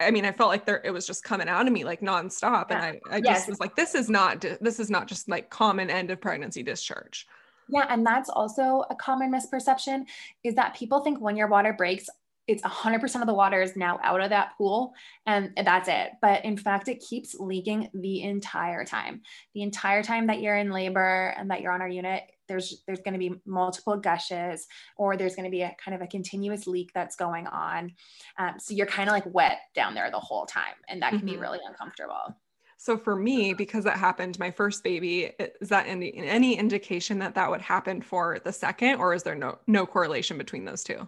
[0.00, 2.70] I mean, I felt like there it was just coming out of me like nonstop.
[2.70, 2.76] Yeah.
[2.76, 3.38] And I, I yes.
[3.38, 6.62] just was like, this is not this is not just like common end of pregnancy
[6.62, 7.26] discharge.
[7.68, 10.04] Yeah, and that's also a common misperception
[10.44, 12.08] is that people think when your water breaks,
[12.48, 14.94] it's 100% of the water is now out of that pool
[15.26, 16.12] and that's it.
[16.22, 19.20] But in fact, it keeps leaking the entire time.
[19.54, 23.00] The entire time that you're in labor and that you're on our unit, there's there's
[23.00, 26.66] going to be multiple gushes or there's going to be a kind of a continuous
[26.66, 27.92] leak that's going on.
[28.38, 31.18] Um, so you're kind of like wet down there the whole time, and that can
[31.18, 31.26] mm-hmm.
[31.26, 32.34] be really uncomfortable.
[32.78, 37.34] So for me, because that happened, my first baby, is that any, any indication that
[37.34, 41.06] that would happen for the second, or is there no no correlation between those two?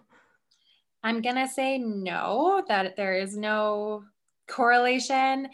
[1.03, 4.05] I'm gonna say no, that there is no
[4.49, 5.49] correlation.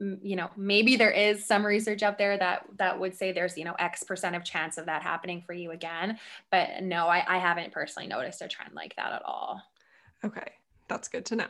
[0.00, 3.64] You know, maybe there is some research out there that that would say there's you
[3.64, 6.18] know X percent of chance of that happening for you again,
[6.50, 9.60] but no, I, I haven't personally noticed a trend like that at all.
[10.24, 10.52] Okay,
[10.88, 11.46] that's good to know.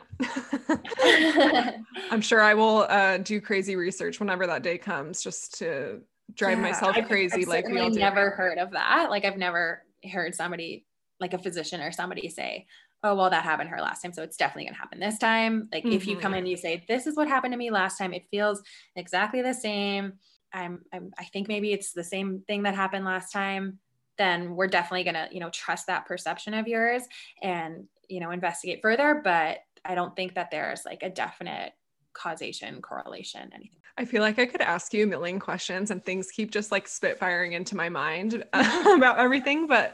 [2.11, 6.01] I'm sure I will uh, do crazy research whenever that day comes, just to
[6.33, 7.41] drive yeah, myself crazy.
[7.41, 9.09] I've, like we all never heard of that.
[9.09, 10.85] Like I've never heard somebody,
[11.19, 12.67] like a physician or somebody, say,
[13.03, 15.83] "Oh, well, that happened her last time, so it's definitely gonna happen this time." Like
[15.83, 15.95] mm-hmm.
[15.95, 18.13] if you come in, and you say, "This is what happened to me last time.
[18.13, 18.61] It feels
[18.95, 20.13] exactly the same."
[20.51, 23.77] I'm, I'm I think maybe it's the same thing that happened last time
[24.19, 27.03] then we're definitely going to you know trust that perception of yours
[27.41, 31.71] and you know investigate further but i don't think that there's like a definite
[32.13, 36.31] causation correlation anything I feel like I could ask you a million questions and things
[36.31, 39.67] keep just like spitfiring into my mind uh, about everything.
[39.67, 39.93] But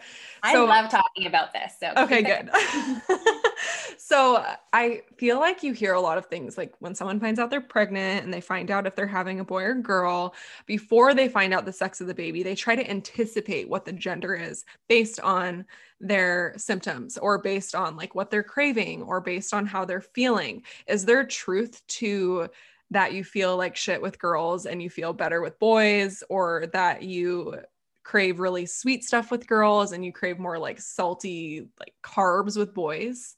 [0.52, 1.74] so, I love talking about this.
[1.80, 2.52] So okay, good.
[3.98, 7.50] so I feel like you hear a lot of things like when someone finds out
[7.50, 11.28] they're pregnant and they find out if they're having a boy or girl, before they
[11.28, 14.66] find out the sex of the baby, they try to anticipate what the gender is
[14.88, 15.66] based on
[16.00, 20.64] their symptoms or based on like what they're craving or based on how they're feeling.
[20.88, 22.50] Is there truth to
[22.92, 27.02] that you feel like shit with girls and you feel better with boys or that
[27.02, 27.60] you
[28.04, 32.74] crave really sweet stuff with girls and you crave more like salty like carbs with
[32.74, 33.36] boys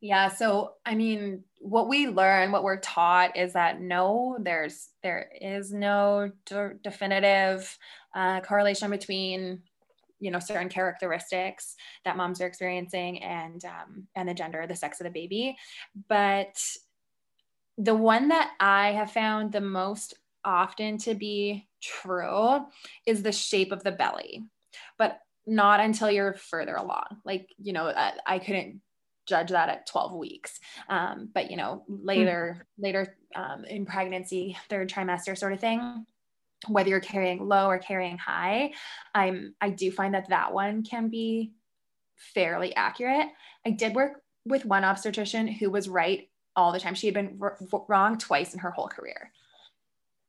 [0.00, 5.30] yeah so i mean what we learn what we're taught is that no there's there
[5.40, 7.76] is no de- definitive
[8.14, 9.60] uh, correlation between
[10.20, 15.00] you know certain characteristics that moms are experiencing and um, and the gender the sex
[15.00, 15.56] of the baby
[16.08, 16.56] but
[17.78, 22.66] the one that I have found the most often to be true
[23.06, 24.42] is the shape of the belly,
[24.98, 27.06] but not until you're further along.
[27.24, 28.80] Like, you know, I, I couldn't
[29.28, 30.58] judge that at 12 weeks.
[30.88, 32.82] Um, but, you know, later, mm-hmm.
[32.82, 36.06] later um, in pregnancy, third trimester sort of thing,
[36.66, 38.72] whether you're carrying low or carrying high,
[39.14, 41.52] I'm, I do find that that one can be
[42.16, 43.28] fairly accurate.
[43.64, 46.94] I did work with one obstetrician who was right all the time.
[46.94, 49.30] She had been r- wrong twice in her whole career.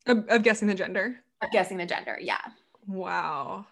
[0.05, 1.19] Of, of guessing the gender?
[1.41, 2.41] Of guessing the gender, yeah.
[2.87, 3.65] Wow.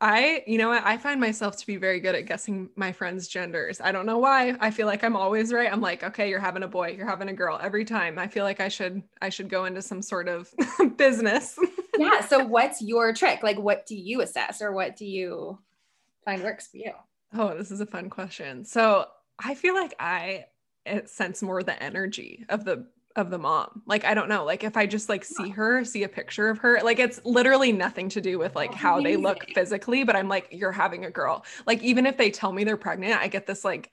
[0.00, 3.28] I, you know what, I find myself to be very good at guessing my friends'
[3.28, 3.80] genders.
[3.80, 4.54] I don't know why.
[4.60, 5.72] I feel like I'm always right.
[5.72, 8.18] I'm like, okay, you're having a boy, you're having a girl every time.
[8.18, 10.52] I feel like I should, I should go into some sort of
[10.96, 11.58] business.
[11.98, 12.20] yeah.
[12.20, 13.42] So what's your trick?
[13.42, 15.58] Like, what do you assess or what do you
[16.26, 16.92] find works for you?
[17.32, 18.66] Oh, this is a fun question.
[18.66, 19.06] So
[19.38, 20.46] I feel like I
[20.84, 23.82] eh, sense more the energy of the of the mom.
[23.86, 26.58] Like I don't know, like if I just like see her, see a picture of
[26.58, 30.28] her, like it's literally nothing to do with like how they look physically, but I'm
[30.28, 31.44] like you're having a girl.
[31.66, 33.90] Like even if they tell me they're pregnant, I get this like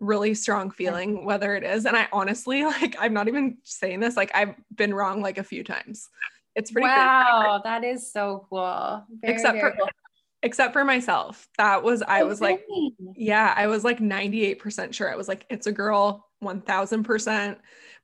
[0.00, 4.16] really strong feeling whether it is and I honestly like I'm not even saying this
[4.16, 6.08] like I've been wrong like a few times.
[6.54, 9.04] It's pretty Wow, that is so cool.
[9.20, 9.88] Very, except for cool.
[10.42, 11.48] except for myself.
[11.56, 12.64] That was I oh, was like
[13.14, 15.12] yeah, I was like 98% sure.
[15.12, 17.56] I was like it's a girl 1000%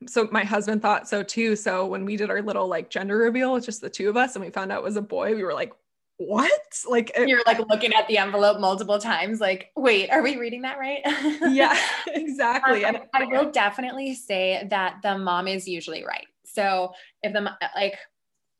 [0.07, 1.57] so my husband thought so too.
[1.57, 4.35] So when we did our little like gender reveal with just the two of us
[4.37, 5.73] and we found out it was a boy, we were like,
[6.17, 6.53] what?
[6.88, 10.62] Like it, you're like looking at the envelope multiple times, like, wait, are we reading
[10.62, 11.01] that right?
[11.53, 12.85] yeah, exactly.
[12.85, 16.27] Um, I, I will definitely say that the mom is usually right.
[16.45, 17.97] So if the like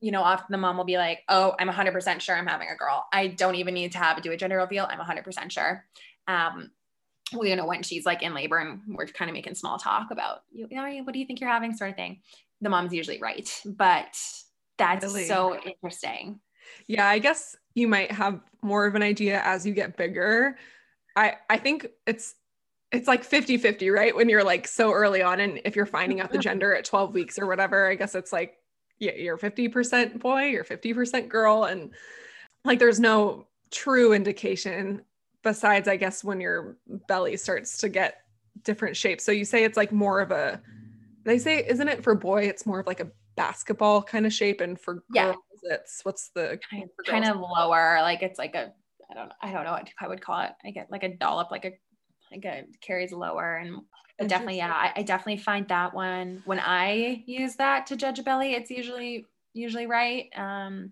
[0.00, 2.76] you know, often the mom will be like, "Oh, I'm 100% sure I'm having a
[2.76, 3.07] girl.
[3.11, 4.87] I don't even need to have do a gender reveal.
[4.90, 5.87] I'm 100% sure."
[6.28, 6.70] Um,
[7.32, 10.10] well, you know, when she's like in labor and we're kind of making small talk
[10.10, 12.20] about, you know, what do you think you're having, sort of thing.
[12.60, 14.16] The mom's usually right, but
[14.78, 15.26] that's really?
[15.26, 16.40] so interesting.
[16.87, 20.56] Yeah, I guess you might have more of an idea as you get bigger.
[21.16, 22.34] I I think it's
[22.92, 24.14] it's like 50 50, right?
[24.14, 27.12] When you're like so early on, and if you're finding out the gender at 12
[27.12, 28.56] weeks or whatever, I guess it's like,
[28.98, 31.64] yeah, you're 50% boy, you're 50% girl.
[31.64, 31.90] And
[32.64, 35.02] like there's no true indication
[35.44, 36.76] besides i guess when your
[37.07, 38.24] belly starts to get
[38.62, 39.24] different shapes.
[39.24, 40.61] So you say it's like more of a
[41.24, 44.61] they say isn't it for boy it's more of like a basketball kind of shape
[44.61, 45.33] and for yeah.
[45.33, 48.72] girls it's what's the kind, kind of lower like it's like a
[49.11, 50.50] i don't i don't know what i would call it.
[50.64, 51.72] I get like a dollop like a
[52.30, 57.24] like a carries lower and definitely yeah I, I definitely find that one when i
[57.26, 60.26] use that to judge a belly it's usually usually right.
[60.37, 60.90] Um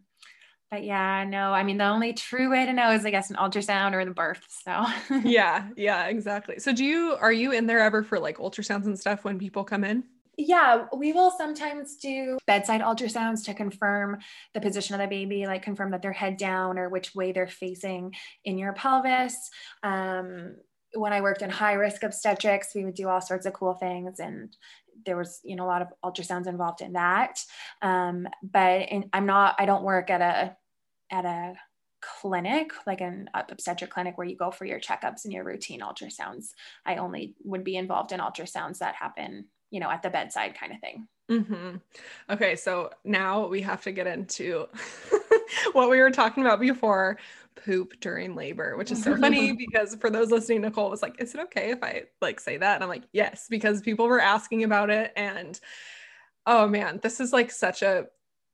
[0.72, 3.36] but yeah, no, I mean, the only true way to know is, I guess, an
[3.36, 4.42] ultrasound or the birth.
[4.48, 4.86] So,
[5.22, 6.58] yeah, yeah, exactly.
[6.60, 9.64] So, do you, are you in there ever for like ultrasounds and stuff when people
[9.64, 10.04] come in?
[10.38, 14.18] Yeah, we will sometimes do bedside ultrasounds to confirm
[14.54, 17.46] the position of the baby, like confirm that they're head down or which way they're
[17.46, 18.14] facing
[18.46, 19.50] in your pelvis.
[19.82, 20.56] Um,
[20.94, 24.20] when I worked in high risk obstetrics, we would do all sorts of cool things
[24.20, 24.56] and
[25.04, 27.40] there was you know a lot of ultrasounds involved in that
[27.80, 30.56] um, but in, i'm not i don't work at a
[31.12, 31.54] at a
[32.00, 36.48] clinic, like an obstetric clinic where you go for your checkups and your routine ultrasounds.
[36.84, 40.72] I only would be involved in ultrasounds that happen, you know, at the bedside kind
[40.72, 41.06] of thing.
[41.30, 41.76] Mm-hmm.
[42.30, 44.66] Okay, so now we have to get into
[45.72, 47.18] what we were talking about before
[47.54, 51.34] poop during labor, which is so funny because for those listening, Nicole was like, Is
[51.34, 52.74] it okay if I like say that?
[52.74, 55.12] And I'm like, Yes, because people were asking about it.
[55.16, 55.58] And
[56.46, 58.06] oh man, this is like such a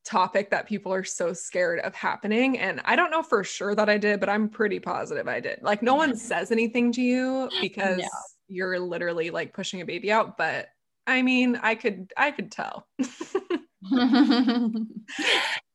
[0.09, 2.59] topic that people are so scared of happening.
[2.59, 5.61] And I don't know for sure that I did, but I'm pretty positive I did.
[5.63, 8.09] Like, no one says anything to you because no.
[8.49, 10.39] you're literally like pushing a baby out.
[10.39, 10.69] But
[11.07, 12.87] I mean, I could, I could tell.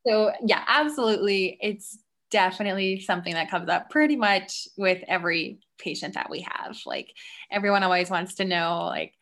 [0.07, 1.57] so, yeah, absolutely.
[1.61, 1.99] It's
[2.31, 6.77] definitely something that comes up pretty much with every patient that we have.
[6.87, 7.13] Like,
[7.51, 9.13] everyone always wants to know, like,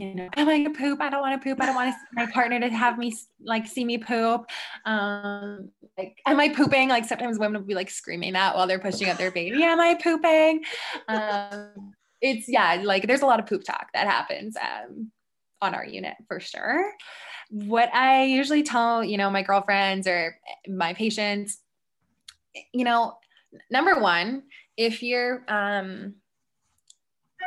[0.00, 1.00] you know, am I gonna poop?
[1.00, 1.60] I don't want to poop.
[1.60, 4.46] I don't want my partner to have me like see me poop.
[4.84, 6.88] Um, like, am I pooping?
[6.88, 9.62] Like sometimes women will be like screaming that while they're pushing out their baby.
[9.62, 10.64] Am I pooping?
[11.08, 15.10] Um, it's yeah, like there's a lot of poop talk that happens um,
[15.60, 16.92] on our unit for sure.
[17.50, 20.36] What I usually tell, you know, my girlfriends or
[20.68, 21.58] my patients,
[22.72, 23.14] you know,
[23.70, 24.44] number one,
[24.76, 26.14] if you're um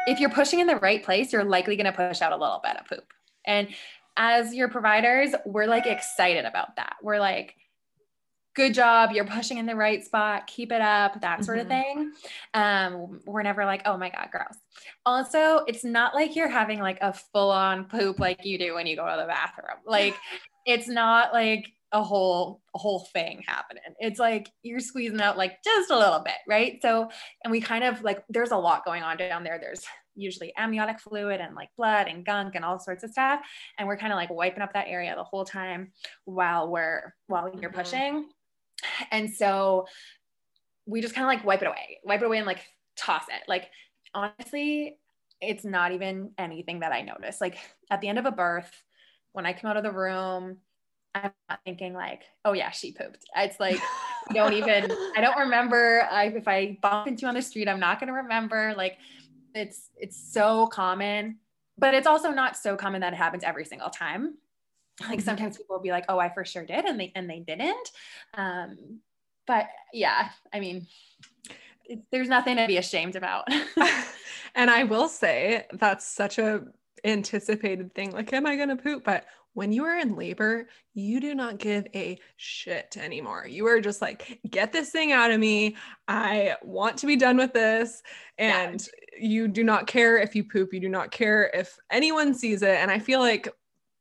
[0.07, 2.61] if you're pushing in the right place, you're likely going to push out a little
[2.63, 3.13] bit of poop.
[3.45, 3.69] And
[4.17, 6.95] as your providers, we're like excited about that.
[7.01, 7.55] We're like,
[8.53, 11.71] good job, you're pushing in the right spot, keep it up, that sort mm-hmm.
[11.71, 12.11] of thing.
[12.53, 14.57] Um, we're never like, oh my God, gross.
[15.05, 18.87] Also, it's not like you're having like a full on poop like you do when
[18.87, 19.77] you go to the bathroom.
[19.85, 20.15] Like,
[20.65, 23.83] it's not like a whole a whole thing happening.
[23.99, 26.79] It's like you're squeezing out like just a little bit, right?
[26.81, 27.09] So,
[27.43, 29.59] and we kind of like there's a lot going on down there.
[29.59, 29.83] There's
[30.15, 33.41] usually amniotic fluid and like blood and gunk and all sorts of stuff,
[33.77, 35.91] and we're kind of like wiping up that area the whole time
[36.25, 37.79] while we're while you're mm-hmm.
[37.79, 38.29] pushing.
[39.11, 39.87] And so
[40.85, 42.65] we just kind of like wipe it away, wipe it away and like
[42.95, 43.47] toss it.
[43.47, 43.69] Like
[44.13, 44.97] honestly,
[45.41, 47.41] it's not even anything that I notice.
[47.41, 47.57] Like
[47.89, 48.71] at the end of a birth,
[49.33, 50.57] when I come out of the room,
[51.13, 53.25] I'm not thinking like, oh yeah, she pooped.
[53.35, 53.79] It's like,
[54.29, 57.67] I don't even, I don't remember I, if I bump into you on the street,
[57.67, 58.73] I'm not going to remember.
[58.77, 58.97] Like
[59.53, 61.37] it's, it's so common,
[61.77, 64.35] but it's also not so common that it happens every single time.
[65.01, 65.25] like mm-hmm.
[65.25, 66.85] sometimes people will be like, oh, I for sure did.
[66.85, 67.91] And they, and they didn't.
[68.33, 68.99] Um,
[69.47, 70.87] but yeah, I mean,
[71.85, 73.47] it, there's nothing to be ashamed about.
[74.55, 76.63] and I will say that's such a
[77.03, 78.11] anticipated thing.
[78.11, 79.03] Like, am I going to poop?
[79.03, 83.45] But when you are in labor, you do not give a shit anymore.
[83.47, 85.75] You are just like, get this thing out of me.
[86.07, 88.01] I want to be done with this.
[88.37, 88.81] And
[89.13, 89.27] yeah.
[89.27, 90.73] you do not care if you poop.
[90.73, 92.77] You do not care if anyone sees it.
[92.77, 93.49] And I feel like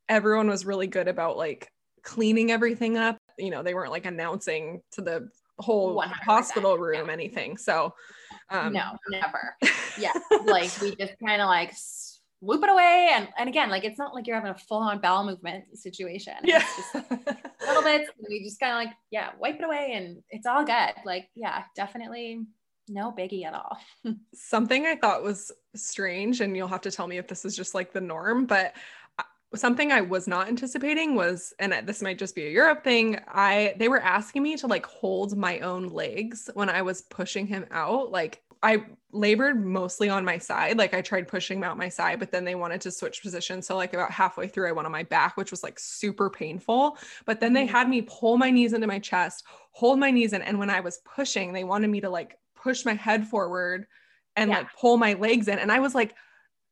[0.08, 1.68] everyone was really good about like
[2.02, 3.18] cleaning everything up.
[3.38, 5.28] You know, they weren't like announcing to the
[5.58, 6.12] whole 100%.
[6.24, 7.12] hospital room yeah.
[7.12, 7.56] anything.
[7.56, 7.92] So,
[8.50, 9.56] um, no, never.
[9.98, 10.12] Yeah.
[10.46, 11.74] like we just kind of like
[12.40, 13.10] whoop it away.
[13.14, 16.34] And, and again, like, it's not like you're having a full on bowel movement situation.
[16.42, 16.62] Yeah.
[16.62, 18.08] It's just a little bit.
[18.28, 20.92] We just kind of like, yeah, wipe it away and it's all good.
[21.04, 22.46] Like, yeah, definitely
[22.90, 23.78] no biggie at all.
[24.34, 27.74] Something I thought was strange, and you'll have to tell me if this is just
[27.74, 28.74] like the norm, but
[29.18, 29.22] uh,
[29.54, 33.20] something I was not anticipating was, and this might just be a Europe thing.
[33.28, 37.46] I they were asking me to like hold my own legs when I was pushing
[37.46, 40.78] him out, like I labored mostly on my side.
[40.78, 43.66] Like I tried pushing out my side, but then they wanted to switch positions.
[43.66, 46.98] So like about halfway through, I went on my back, which was like super painful.
[47.24, 47.74] But then they mm-hmm.
[47.74, 50.42] had me pull my knees into my chest, hold my knees in.
[50.42, 53.86] And when I was pushing, they wanted me to like push my head forward
[54.36, 54.58] and yeah.
[54.58, 55.58] like pull my legs in.
[55.58, 56.14] And I was like,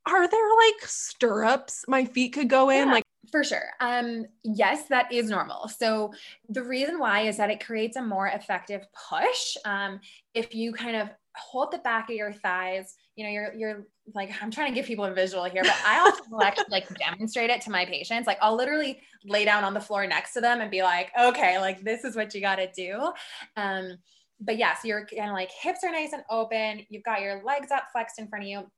[0.07, 2.89] are there like stirrups my feet could go in?
[2.89, 2.95] Yeah.
[2.95, 3.71] Like for sure.
[3.81, 5.69] Um, yes, that is normal.
[5.69, 6.13] So
[6.49, 9.57] the reason why is that it creates a more effective push.
[9.65, 10.01] Um,
[10.35, 12.95] if you kind of hold the back of your thighs.
[13.17, 16.01] You know, you're you're like I'm trying to give people a visual here, but I
[16.01, 18.27] also like like demonstrate it to my patients.
[18.27, 21.59] Like I'll literally lay down on the floor next to them and be like, okay,
[21.59, 23.13] like this is what you got to do.
[23.57, 23.99] Um,
[24.41, 26.85] but yes, yeah, so you're kind of like hips are nice and open.
[26.89, 28.71] You've got your legs up flexed in front of you,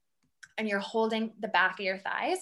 [0.57, 2.39] and you're holding the back of your thighs.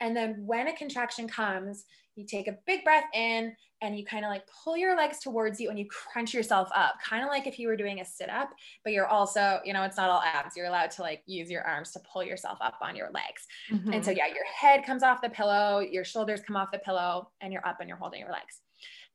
[0.00, 1.84] And then when a contraction comes,
[2.16, 5.60] you take a big breath in and you kind of like pull your legs towards
[5.60, 8.30] you and you crunch yourself up, kind of like if you were doing a sit
[8.30, 8.50] up,
[8.84, 10.56] but you're also, you know, it's not all abs.
[10.56, 13.46] You're allowed to like use your arms to pull yourself up on your legs.
[13.70, 13.92] Mm-hmm.
[13.92, 17.30] And so, yeah, your head comes off the pillow, your shoulders come off the pillow,
[17.40, 18.60] and you're up and you're holding your legs.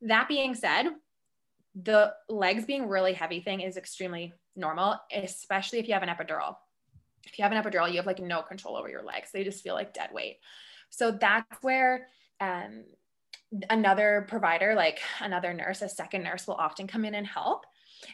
[0.01, 0.87] That being said,
[1.73, 6.55] the legs being really heavy thing is extremely normal, especially if you have an epidural.
[7.25, 9.29] If you have an epidural, you have like no control over your legs.
[9.33, 10.37] They just feel like dead weight.
[10.89, 12.07] So that's where
[12.39, 12.83] um,
[13.69, 17.65] another provider, like another nurse, a second nurse, will often come in and help,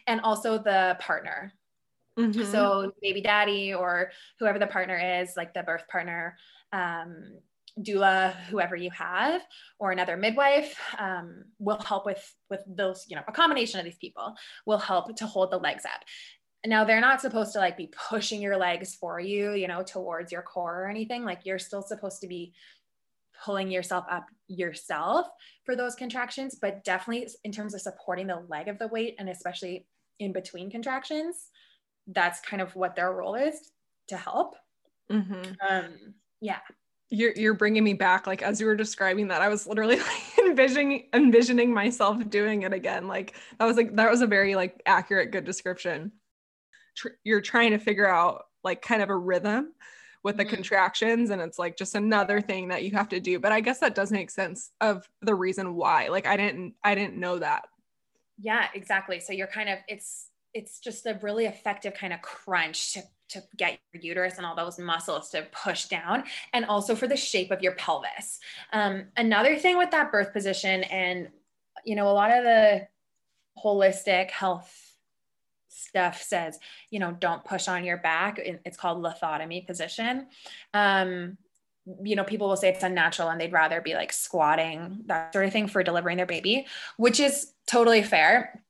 [0.06, 1.52] and also the partner.
[2.18, 2.44] Mm-hmm.
[2.44, 6.36] So, baby daddy or whoever the partner is, like the birth partner,
[6.72, 7.38] um,
[7.80, 9.42] doula, whoever you have,
[9.80, 13.06] or another midwife, um, will help with with those.
[13.08, 16.02] You know, a combination of these people will help to hold the legs up.
[16.66, 20.32] Now they're not supposed to like be pushing your legs for you, you know, towards
[20.32, 21.24] your core or anything.
[21.24, 22.54] Like you're still supposed to be
[23.44, 25.26] pulling yourself up yourself
[25.64, 29.28] for those contractions, but definitely in terms of supporting the leg of the weight and
[29.28, 29.86] especially
[30.20, 31.48] in between contractions,
[32.08, 33.72] that's kind of what their role is
[34.08, 34.54] to help.
[35.10, 35.52] Mm-hmm.
[35.66, 36.58] Um, yeah.
[37.10, 38.26] You're, you're bringing me back.
[38.26, 42.72] Like, as you were describing that, I was literally like envisioning, envisioning myself doing it
[42.72, 43.08] again.
[43.08, 46.12] Like that was like, that was a very like accurate, good description.
[46.96, 49.72] Tr- you're trying to figure out like kind of a rhythm
[50.24, 50.54] with the mm-hmm.
[50.54, 53.78] contractions and it's like just another thing that you have to do but i guess
[53.78, 57.66] that does make sense of the reason why like i didn't i didn't know that
[58.38, 62.94] yeah exactly so you're kind of it's it's just a really effective kind of crunch
[62.94, 67.06] to to get your uterus and all those muscles to push down and also for
[67.06, 68.38] the shape of your pelvis
[68.72, 71.28] um, another thing with that birth position and
[71.84, 72.86] you know a lot of the
[73.62, 74.83] holistic health
[75.74, 76.58] stuff says,
[76.90, 78.38] you know, don't push on your back.
[78.38, 80.28] It's called lithotomy position.
[80.72, 81.36] Um,
[82.02, 85.44] you know, people will say it's unnatural and they'd rather be like squatting, that sort
[85.44, 86.66] of thing for delivering their baby,
[86.96, 88.62] which is totally fair.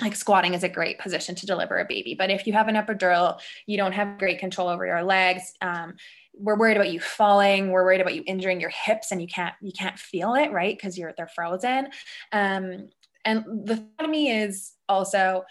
[0.00, 2.14] Like squatting is a great position to deliver a baby.
[2.14, 5.52] But if you have an epidural, you don't have great control over your legs.
[5.60, 5.94] Um,
[6.34, 7.70] we're worried about you falling.
[7.70, 10.74] We're worried about you injuring your hips and you can't, you can't feel it, right?
[10.74, 11.88] Because you're, they're frozen.
[12.32, 12.88] Um,
[13.24, 15.44] and the thought of me is also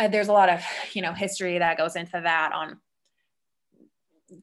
[0.00, 2.78] uh, there's a lot of you know history that goes into that on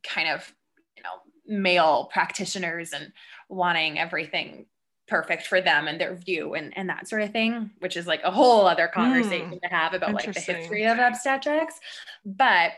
[0.04, 0.54] kind of
[0.96, 1.10] you know
[1.48, 3.12] male practitioners and
[3.50, 4.66] wanting everything
[5.08, 8.22] perfect for them and their view and, and that sort of thing which is like
[8.24, 11.80] a whole other conversation mm, to have about like the history of obstetrics.
[12.26, 12.72] But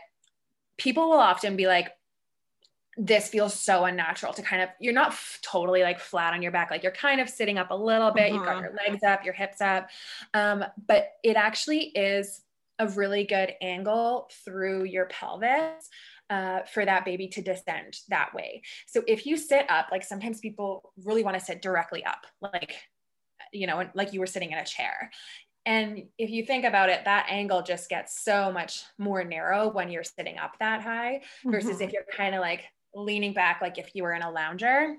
[0.78, 1.92] people will often be like
[2.96, 6.52] this feels so unnatural to kind of you're not f- totally like flat on your
[6.52, 6.70] back.
[6.70, 8.30] Like you're kind of sitting up a little bit.
[8.30, 8.34] Uh-huh.
[8.34, 8.62] you've got uh-huh.
[8.62, 9.88] your legs up your hips up.
[10.34, 12.42] Um, but it actually is
[12.80, 15.88] a really good angle through your pelvis
[16.30, 18.62] uh, for that baby to descend that way.
[18.86, 22.74] So if you sit up, like sometimes people really want to sit directly up, like,
[23.52, 25.10] you know, like you were sitting in a chair.
[25.66, 29.90] And if you think about it, that angle just gets so much more narrow when
[29.90, 31.82] you're sitting up that high versus mm-hmm.
[31.82, 32.64] if you're kind of like
[32.94, 34.96] leaning back, like if you were in a lounger.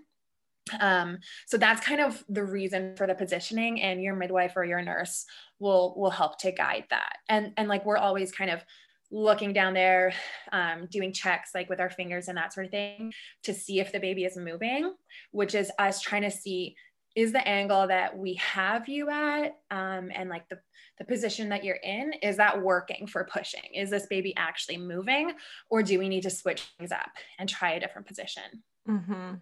[0.79, 4.81] Um, so that's kind of the reason for the positioning, and your midwife or your
[4.81, 5.25] nurse
[5.59, 7.17] will will help to guide that.
[7.29, 8.63] And and like we're always kind of
[9.11, 10.13] looking down there,
[10.53, 13.11] um, doing checks like with our fingers and that sort of thing
[13.43, 14.93] to see if the baby is moving,
[15.31, 16.75] which is us trying to see
[17.15, 20.57] is the angle that we have you at um, and like the,
[20.97, 25.33] the position that you're in is that working for pushing is this baby actually moving
[25.69, 29.33] or do we need to switch things up and try a different position mm-hmm.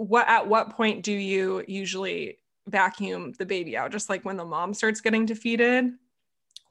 [0.00, 2.38] What at what point do you usually
[2.68, 5.92] vacuum the baby out just like when the mom starts getting defeated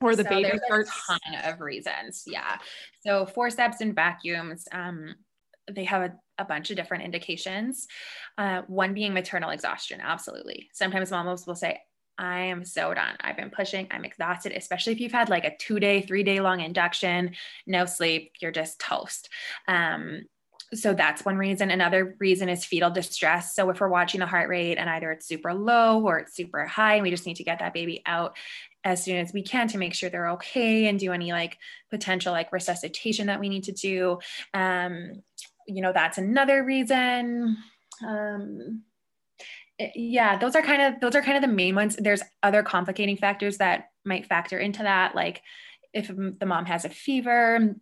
[0.02, 2.58] or the so baby starts a ton of reasons yeah
[3.02, 5.14] so forceps and vacuums um,
[5.72, 7.88] they have a, a bunch of different indications.
[8.38, 10.70] Uh, one being maternal exhaustion, absolutely.
[10.74, 11.80] Sometimes moms will say,
[12.18, 13.16] I am so done.
[13.22, 13.88] I've been pushing.
[13.92, 17.32] I'm exhausted, especially if you've had like a two day, three day long induction,
[17.66, 19.30] no sleep, you're just toast.
[19.68, 20.24] Um,
[20.74, 21.72] so that's one reason.
[21.72, 23.56] Another reason is fetal distress.
[23.56, 26.66] So if we're watching the heart rate and either it's super low or it's super
[26.66, 28.38] high, and we just need to get that baby out
[28.84, 31.58] as soon as we can to make sure they're okay and do any like
[31.90, 34.20] potential like resuscitation that we need to do.
[34.54, 35.24] Um,
[35.68, 37.58] you know, that's another reason.
[38.08, 38.84] Um,
[39.78, 41.96] it, yeah, those are kind of those are kind of the main ones.
[41.96, 45.42] There's other complicating factors that might factor into that, like
[45.94, 47.76] if the mom has a fever,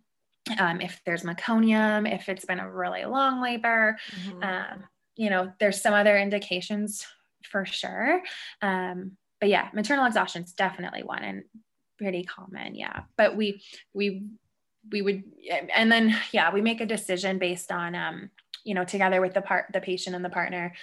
[0.58, 4.42] um, if there's meconium, if it's been a really long labor, mm-hmm.
[4.42, 4.84] um,
[5.16, 7.06] you know, there's some other indications
[7.44, 8.22] for sure.
[8.62, 11.44] Um, but yeah, maternal exhaustion is definitely one and
[11.98, 12.74] pretty common.
[12.74, 14.24] Yeah, but we we
[14.90, 15.22] we would
[15.74, 18.30] and then yeah we make a decision based on um,
[18.64, 20.74] you know together with the part the patient and the partner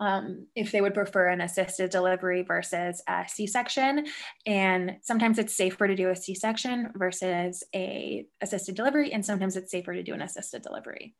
[0.00, 4.06] um, if they would prefer an assisted delivery versus a c-section
[4.46, 9.70] and sometimes it's safer to do a c-section versus a assisted delivery and sometimes it's
[9.70, 11.14] safer to do an assisted delivery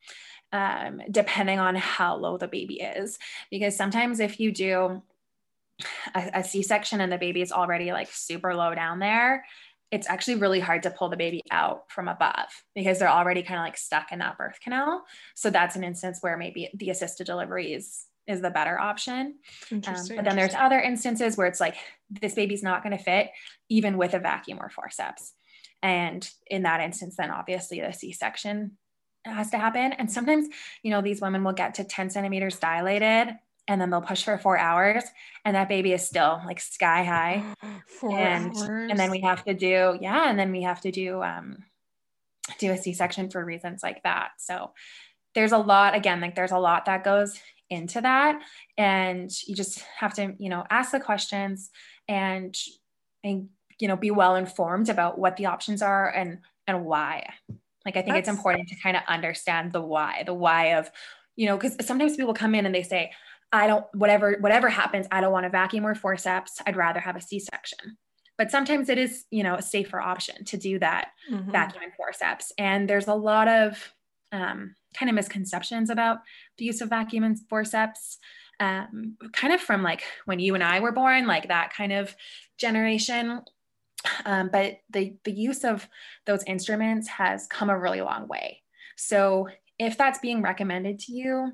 [0.52, 3.18] um, depending on how low the baby is
[3.50, 5.02] because sometimes if you do
[6.14, 9.44] a a c-section and the baby is already like super low down there
[9.90, 13.60] it's actually really hard to pull the baby out from above because they're already kind
[13.60, 15.04] of like stuck in that birth canal.
[15.36, 19.36] So that's an instance where maybe the assisted delivery is is the better option.
[19.70, 19.82] Um,
[20.16, 21.76] but then there's other instances where it's like
[22.08, 23.30] this baby's not going to fit
[23.68, 25.32] even with a vacuum or forceps.
[25.82, 28.78] And in that instance, then obviously a C-section
[29.24, 29.92] has to happen.
[29.92, 30.48] And sometimes,
[30.82, 34.36] you know, these women will get to 10 centimeters dilated and then they'll push for
[34.38, 35.04] four hours
[35.44, 37.42] and that baby is still like sky high
[37.86, 38.90] four and hours.
[38.90, 41.58] and then we have to do yeah and then we have to do um
[42.58, 44.72] do a c-section for reasons like that so
[45.34, 47.40] there's a lot again like there's a lot that goes
[47.74, 48.40] into that
[48.78, 51.70] and you just have to you know ask the questions
[52.08, 52.56] and
[53.22, 53.48] and
[53.78, 57.28] you know be well informed about what the options are and and why
[57.84, 58.28] like i think That's...
[58.28, 60.90] it's important to kind of understand the why the why of
[61.36, 63.10] you know because sometimes people come in and they say
[63.54, 66.60] I don't, whatever, whatever happens, I don't want a vacuum or forceps.
[66.66, 67.96] I'd rather have a C-section.
[68.36, 71.52] But sometimes it is, you know, a safer option to do that mm-hmm.
[71.52, 72.52] vacuum and forceps.
[72.58, 73.92] And there's a lot of
[74.32, 76.18] um, kind of misconceptions about
[76.58, 78.18] the use of vacuum and forceps.
[78.60, 82.14] Um, kind of from like when you and I were born, like that kind of
[82.56, 83.42] generation.
[84.26, 85.88] Um, but the the use of
[86.26, 88.62] those instruments has come a really long way.
[88.96, 91.52] So if that's being recommended to you,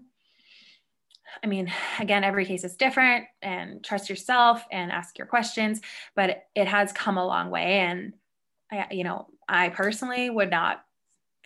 [1.43, 5.81] I mean, again, every case is different and trust yourself and ask your questions,
[6.15, 7.81] but it has come a long way.
[7.81, 8.15] And
[8.71, 10.85] I, you know, I personally would not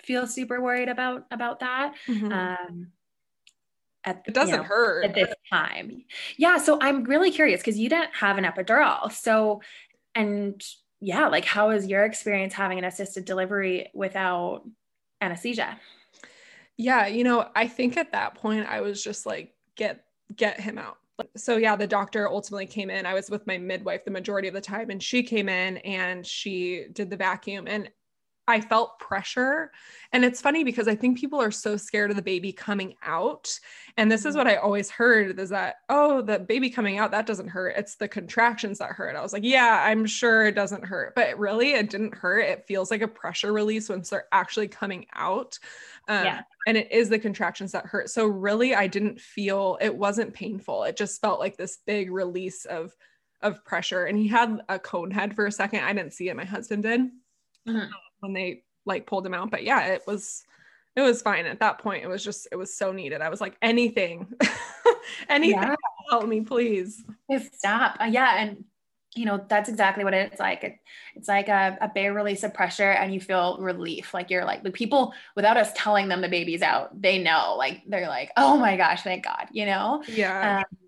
[0.04, 1.94] feel super worried about, about that.
[2.06, 2.32] Mm-hmm.
[2.32, 2.88] Um,
[4.04, 6.04] at, it doesn't you know, hurt at this time.
[6.36, 6.58] Yeah.
[6.58, 9.10] So I'm really curious because you didn't have an epidural.
[9.10, 9.62] So,
[10.14, 10.62] and
[11.00, 14.62] yeah, like how was your experience having an assisted delivery without
[15.20, 15.78] anesthesia?
[16.76, 20.04] Yeah, you know, I think at that point I was just like, get
[20.36, 20.96] get him out
[21.36, 24.54] so yeah the doctor ultimately came in i was with my midwife the majority of
[24.54, 27.88] the time and she came in and she did the vacuum and
[28.46, 29.72] I felt pressure.
[30.12, 33.58] And it's funny because I think people are so scared of the baby coming out.
[33.96, 34.38] And this is mm-hmm.
[34.38, 37.74] what I always heard is that, oh, the baby coming out, that doesn't hurt.
[37.76, 39.16] It's the contractions that hurt.
[39.16, 41.14] I was like, yeah, I'm sure it doesn't hurt.
[41.14, 42.40] But really, it didn't hurt.
[42.40, 45.58] It feels like a pressure release once they're actually coming out.
[46.08, 46.42] Um, yeah.
[46.66, 48.10] And it is the contractions that hurt.
[48.10, 50.84] So really, I didn't feel it wasn't painful.
[50.84, 52.94] It just felt like this big release of
[53.40, 54.06] of pressure.
[54.06, 55.80] And he had a cone head for a second.
[55.80, 56.36] I didn't see it.
[56.36, 57.00] My husband did.
[57.68, 57.90] Mm-hmm
[58.24, 59.50] when they like pulled him out.
[59.50, 60.42] But yeah, it was
[60.96, 62.04] it was fine at that point.
[62.04, 63.20] It was just, it was so needed.
[63.20, 64.32] I was like, anything,
[65.28, 65.74] anything, yeah.
[66.08, 67.02] help me, please.
[67.52, 67.96] Stop.
[68.00, 68.36] Uh, yeah.
[68.38, 68.64] And
[69.16, 70.76] you know that's exactly what it's like it,
[71.14, 74.64] it's like a, a bare release of pressure and you feel relief like you're like
[74.64, 78.56] the people without us telling them the baby's out they know like they're like oh
[78.56, 80.78] my gosh thank god you know yeah um,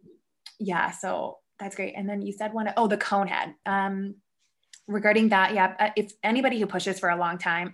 [0.58, 4.16] yeah so that's great and then you said one oh the cone head um
[4.88, 7.72] regarding that yeah uh, if anybody who pushes for a long time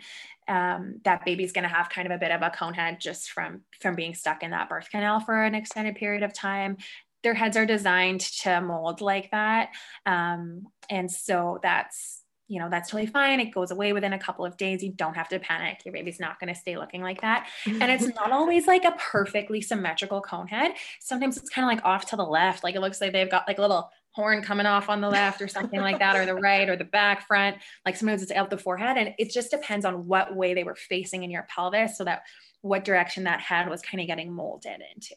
[0.48, 3.30] um, that baby's going to have kind of a bit of a cone head just
[3.30, 6.76] from from being stuck in that birth canal for an extended period of time.
[7.22, 9.70] Their heads are designed to mold like that.
[10.04, 13.38] Um, and so that's you know that's totally fine.
[13.38, 14.82] It goes away within a couple of days.
[14.82, 15.82] You don't have to panic.
[15.84, 17.46] Your baby's not going to stay looking like that.
[17.64, 21.84] And it's not always like a perfectly symmetrical cone head sometimes it's kind of like
[21.84, 22.64] off to the left.
[22.64, 25.40] Like it looks like they've got like a little horn coming off on the left
[25.40, 27.56] or something like that or the right or the back front
[27.86, 30.74] like sometimes it's out the forehead and it just depends on what way they were
[30.74, 32.22] facing in your pelvis so that
[32.62, 35.14] what direction that head was kind of getting molded into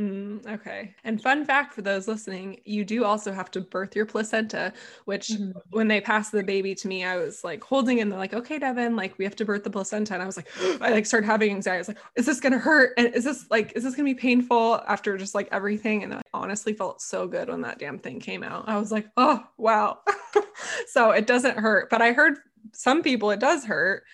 [0.00, 0.94] Mm, okay.
[1.04, 4.72] And fun fact for those listening, you do also have to birth your placenta,
[5.04, 5.50] which mm-hmm.
[5.70, 8.58] when they passed the baby to me, I was like holding and they're like, okay,
[8.58, 10.14] Devin, like we have to birth the placenta.
[10.14, 10.48] And I was like,
[10.80, 11.76] I like started having anxiety.
[11.76, 12.94] I was like, is this going to hurt?
[12.96, 16.04] And is this like, is this going to be painful after just like everything?
[16.04, 18.66] And I honestly felt so good when that damn thing came out.
[18.68, 19.98] I was like, oh, wow.
[20.88, 21.90] so it doesn't hurt.
[21.90, 22.38] But I heard
[22.72, 24.04] some people it does hurt.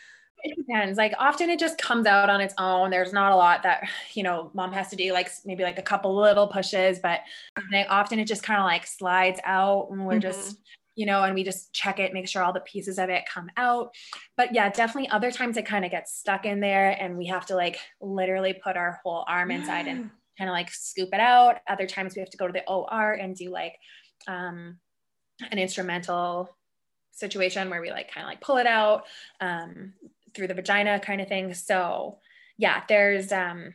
[0.43, 0.99] It depends.
[0.99, 2.91] Like often it just comes out on its own.
[2.91, 5.83] There's not a lot that, you know, mom has to do, like maybe like a
[5.83, 7.21] couple little pushes, but
[7.71, 10.21] they, often it just kind of like slides out and we're mm-hmm.
[10.21, 10.59] just,
[10.95, 13.51] you know, and we just check it, make sure all the pieces of it come
[13.57, 13.91] out.
[14.37, 17.47] But yeah, definitely other times it kind of gets stuck in there and we have
[17.47, 21.59] to like literally put our whole arm inside and kind of like scoop it out.
[21.69, 23.75] Other times we have to go to the OR and do like
[24.29, 24.79] um,
[25.51, 26.49] an instrumental
[27.13, 29.05] situation where we like kind of like pull it out.
[29.41, 29.93] Um,
[30.35, 31.55] through the vagina kind of thing.
[31.55, 32.19] So
[32.57, 33.73] yeah, there's um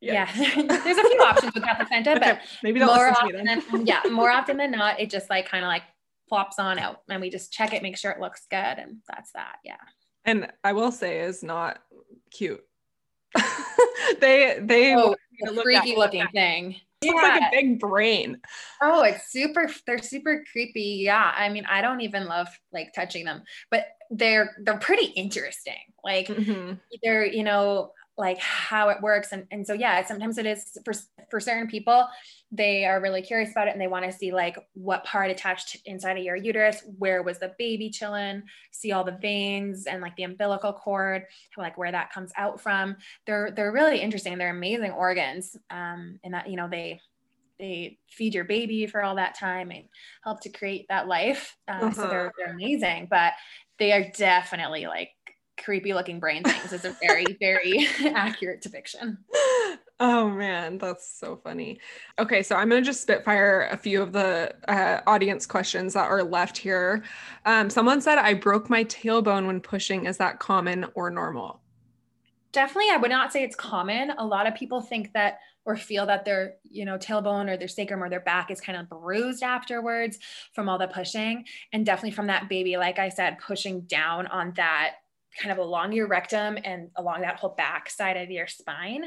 [0.00, 0.54] yeah, yeah.
[0.66, 4.72] there's a few options with placenta, but maybe more often than, yeah, more often than
[4.72, 5.84] not, it just like kind of like
[6.28, 8.56] plops on out and we just check it, make sure it looks good.
[8.58, 9.56] And that's that.
[9.64, 9.76] Yeah.
[10.24, 11.78] And I will say is not
[12.32, 12.62] cute.
[14.20, 15.14] they they oh,
[15.62, 16.76] freaky looking thing.
[17.02, 17.12] Yeah.
[17.12, 18.40] like a big brain.
[18.80, 19.68] Oh, it's super.
[19.86, 21.02] They're super creepy.
[21.04, 25.74] Yeah, I mean, I don't even love like touching them, but they're they're pretty interesting.
[26.04, 26.74] Like mm-hmm.
[27.02, 30.92] they're you know like how it works and, and so yeah sometimes it is for,
[31.30, 32.06] for certain people
[32.50, 35.78] they are really curious about it and they want to see like what part attached
[35.86, 40.14] inside of your uterus where was the baby chilling see all the veins and like
[40.16, 41.24] the umbilical cord
[41.56, 42.96] like where that comes out from
[43.26, 47.00] they're they're really interesting they're amazing organs um and that you know they
[47.58, 49.84] they feed your baby for all that time and
[50.22, 51.92] help to create that life uh, uh-huh.
[51.92, 53.32] so they're, they're amazing but
[53.78, 55.10] they are definitely like
[55.62, 59.18] creepy looking brain things is a very very accurate depiction.
[60.00, 61.78] Oh man that's so funny.
[62.18, 66.10] Okay so i'm going to just spitfire a few of the uh, audience questions that
[66.10, 67.02] are left here.
[67.44, 70.06] Um, someone said i broke my tailbone when pushing.
[70.06, 71.60] Is that common or normal?
[72.52, 74.12] Definitely i would not say it's common.
[74.18, 77.68] A lot of people think that or feel that their you know tailbone or their
[77.68, 80.18] sacrum or their back is kind of bruised afterwards
[80.52, 81.44] from all the pushing.
[81.72, 84.94] And definitely from that baby like i said pushing down on that
[85.40, 89.04] kind of along your rectum and along that whole back side of your spine.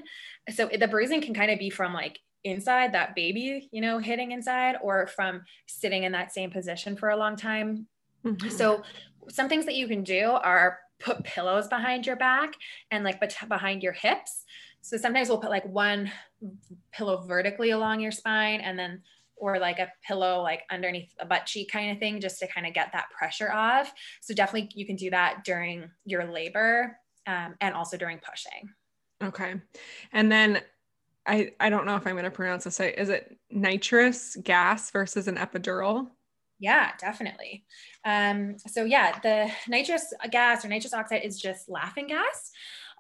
[0.54, 4.32] So the bruising can kind of be from like inside that baby, you know, hitting
[4.32, 7.88] inside or from sitting in that same position for a long time.
[8.26, 8.50] Mm-hmm.
[8.50, 8.84] So
[9.30, 12.54] some things that you can do are put pillows behind your back
[12.92, 14.46] and like behind your hips.
[14.82, 16.12] So sometimes we'll put like one
[16.92, 19.02] pillow vertically along your spine and then
[19.38, 22.66] or like a pillow like underneath a butt cheek kind of thing just to kind
[22.66, 23.94] of get that pressure off.
[24.22, 28.70] So definitely you can do that during your labor um, and also during pushing.
[29.24, 29.56] Okay.
[30.12, 30.62] And then
[31.28, 32.98] i i don't know if i'm going to pronounce this right.
[32.98, 36.08] Is it nitrous gas versus an epidural?
[36.60, 37.66] Yeah, definitely.
[38.06, 42.52] Um, so yeah, the nitrous gas or nitrous oxide is just laughing gas.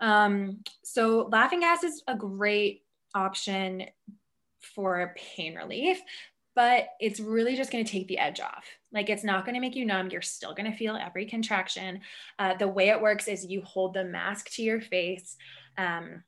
[0.02, 2.84] Um, so laughing gas is a great
[3.14, 3.86] option
[4.76, 6.02] for pain relief,
[6.56, 8.66] but it's really just going to take the edge off.
[8.92, 10.10] Like it's not going to make you numb.
[10.10, 12.02] You're still going to feel every contraction.
[12.40, 15.36] Uh, the way it works is you hold the mask to your face.
[15.78, 16.24] Um,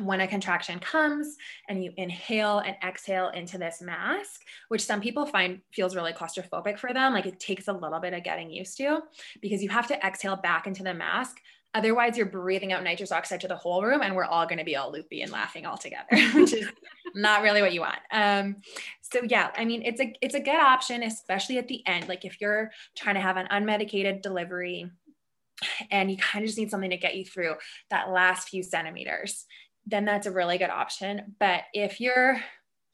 [0.00, 1.36] when a contraction comes
[1.68, 6.76] and you inhale and exhale into this mask, which some people find feels really claustrophobic
[6.76, 9.00] for them, like it takes a little bit of getting used to
[9.40, 11.40] because you have to exhale back into the mask
[11.72, 14.64] Otherwise, you're breathing out nitrous oxide to the whole room, and we're all going to
[14.64, 16.04] be all loopy and laughing all together,
[16.34, 16.68] which is
[17.14, 17.98] not really what you want.
[18.12, 18.56] Um,
[19.00, 22.08] so yeah, I mean, it's a it's a good option, especially at the end.
[22.08, 24.90] Like if you're trying to have an unmedicated delivery,
[25.90, 27.54] and you kind of just need something to get you through
[27.90, 29.46] that last few centimeters,
[29.86, 31.34] then that's a really good option.
[31.38, 32.40] But if you're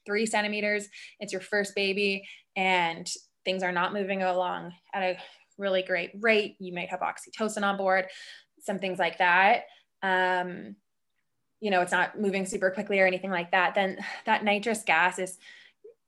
[0.05, 0.87] three centimeters,
[1.19, 3.09] it's your first baby, and
[3.45, 5.17] things are not moving along at a
[5.57, 8.05] really great rate, you might have oxytocin on board,
[8.59, 9.63] some things like that.
[10.03, 10.75] Um,
[11.59, 15.19] you know, it's not moving super quickly or anything like that, then that nitrous gas
[15.19, 15.37] is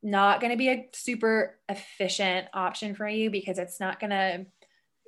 [0.02, 4.45] not going to be a super efficient option for you because it's not going to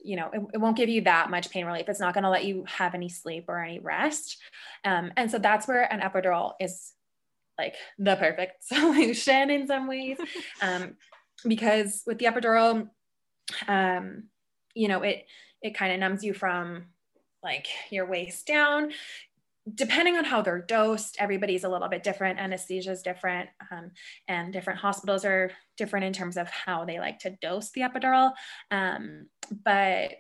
[0.04, 1.88] you know it, it, won't give you that much pain relief.
[1.88, 4.38] It's not going to let you have any sleep or any rest.
[4.84, 6.94] Um, and so that's where an epidural is
[7.58, 10.18] like the perfect solution in some ways.
[10.62, 10.96] Um,
[11.48, 12.90] because with the epidural
[13.68, 14.24] um,
[14.74, 15.26] you know it
[15.62, 16.86] it kind of numbs you from
[17.44, 18.92] like your waist down
[19.76, 22.40] depending on how they're dosed, everybody's a little bit different.
[22.40, 23.92] Anesthesia is different, um,
[24.28, 28.34] and different hospitals are different in terms of how they like to dose the epidural.
[28.72, 29.28] Um,
[29.64, 30.12] but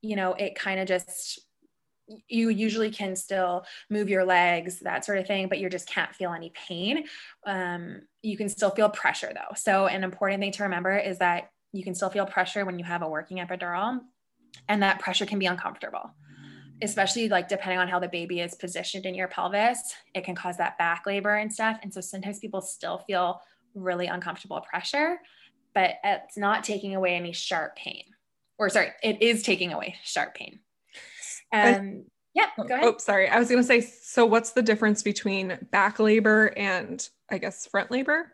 [0.00, 1.40] you know, it kind of just
[2.28, 6.14] you usually can still move your legs, that sort of thing, but you just can't
[6.14, 7.04] feel any pain.
[7.46, 9.54] Um, you can still feel pressure though.
[9.56, 12.84] So, an important thing to remember is that you can still feel pressure when you
[12.84, 14.00] have a working epidural,
[14.68, 16.14] and that pressure can be uncomfortable
[16.82, 20.56] especially like depending on how the baby is positioned in your pelvis, it can cause
[20.56, 21.78] that back labor and stuff.
[21.82, 23.40] And so sometimes people still feel
[23.74, 25.18] really uncomfortable pressure,
[25.74, 28.04] but it's not taking away any sharp pain.
[28.58, 30.60] Or sorry, it is taking away sharp pain.
[31.52, 32.04] Um,
[32.34, 32.84] yeah, go ahead.
[32.84, 33.28] Oh, sorry.
[33.28, 37.66] I was going to say, so what's the difference between back labor and I guess
[37.66, 38.32] front labor?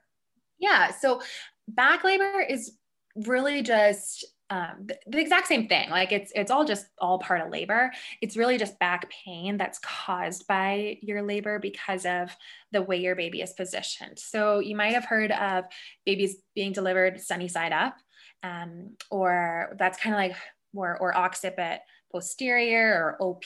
[0.58, 0.92] Yeah.
[0.92, 1.22] So
[1.68, 2.72] back labor is
[3.16, 5.88] really just um, the, the, exact same thing.
[5.88, 7.90] Like it's it's all just all part of labor.
[8.20, 12.30] It's really just back pain that's caused by your labor because of
[12.70, 14.18] the way your baby is positioned.
[14.18, 15.64] So you might have heard of
[16.04, 17.96] babies being delivered sunny side up,
[18.42, 20.36] um, or that's kind of like
[20.74, 21.80] or or occiput
[22.12, 23.44] posterior or OP.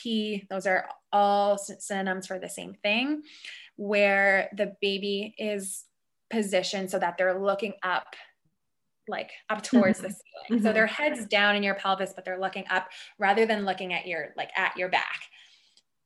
[0.49, 3.23] Those are all synonyms for the same thing,
[3.77, 5.85] where the baby is
[6.29, 8.15] positioned so that they're looking up
[9.09, 10.07] like up towards mm-hmm.
[10.07, 10.59] the ceiling.
[10.59, 10.65] Mm-hmm.
[10.65, 12.87] So their heads down in your pelvis, but they're looking up
[13.17, 15.21] rather than looking at your like at your back.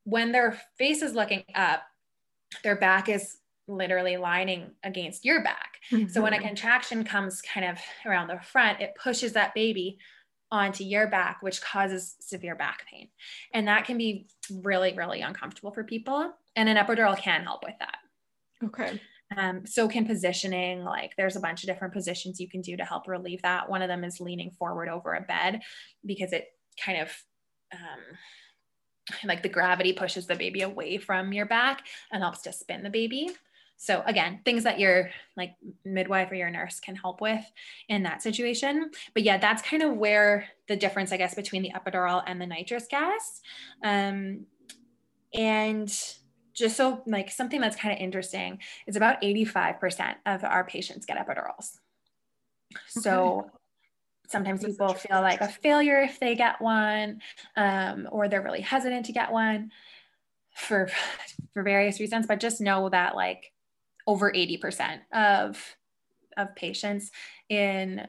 [0.05, 1.83] When their face is looking up,
[2.63, 3.37] their back is
[3.67, 5.79] literally lining against your back.
[5.91, 6.09] Mm-hmm.
[6.09, 6.47] So when a mm-hmm.
[6.47, 9.97] contraction comes kind of around the front, it pushes that baby
[10.51, 13.09] onto your back, which causes severe back pain.
[13.53, 14.27] And that can be
[14.61, 16.31] really, really uncomfortable for people.
[16.55, 17.97] And an epidural can help with that.
[18.63, 19.01] Okay.
[19.35, 22.85] Um, so can positioning, like there's a bunch of different positions you can do to
[22.85, 23.69] help relieve that.
[23.69, 25.61] One of them is leaning forward over a bed
[26.05, 26.47] because it
[26.83, 27.09] kind of
[27.73, 28.17] um,
[29.23, 32.89] like the gravity pushes the baby away from your back and helps to spin the
[32.89, 33.29] baby.
[33.77, 37.43] So again, things that your like midwife or your nurse can help with
[37.89, 38.91] in that situation.
[39.13, 42.45] But yeah, that's kind of where the difference, I guess, between the epidural and the
[42.45, 43.41] nitrous gas.
[43.83, 44.45] Um,
[45.33, 45.93] and
[46.53, 51.17] just so like something that's kind of interesting is about 85% of our patients get
[51.17, 51.79] epidurals.
[52.87, 53.49] So okay.
[54.29, 57.21] sometimes people feel like a failure if they get one,
[57.55, 59.71] um, or they're really hesitant to get one
[60.55, 60.89] for
[61.53, 62.27] for various reasons.
[62.27, 63.51] But just know that like
[64.07, 65.75] over 80% of
[66.37, 67.11] of patients
[67.49, 68.07] in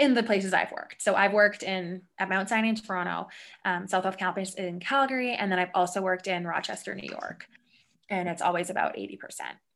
[0.00, 1.02] in the places I've worked.
[1.02, 3.28] So I've worked in at Mount Sinai in Toronto,
[3.66, 7.46] um, South Health Campus in Calgary, and then I've also worked in Rochester, New York.
[8.08, 9.18] And it's always about 80%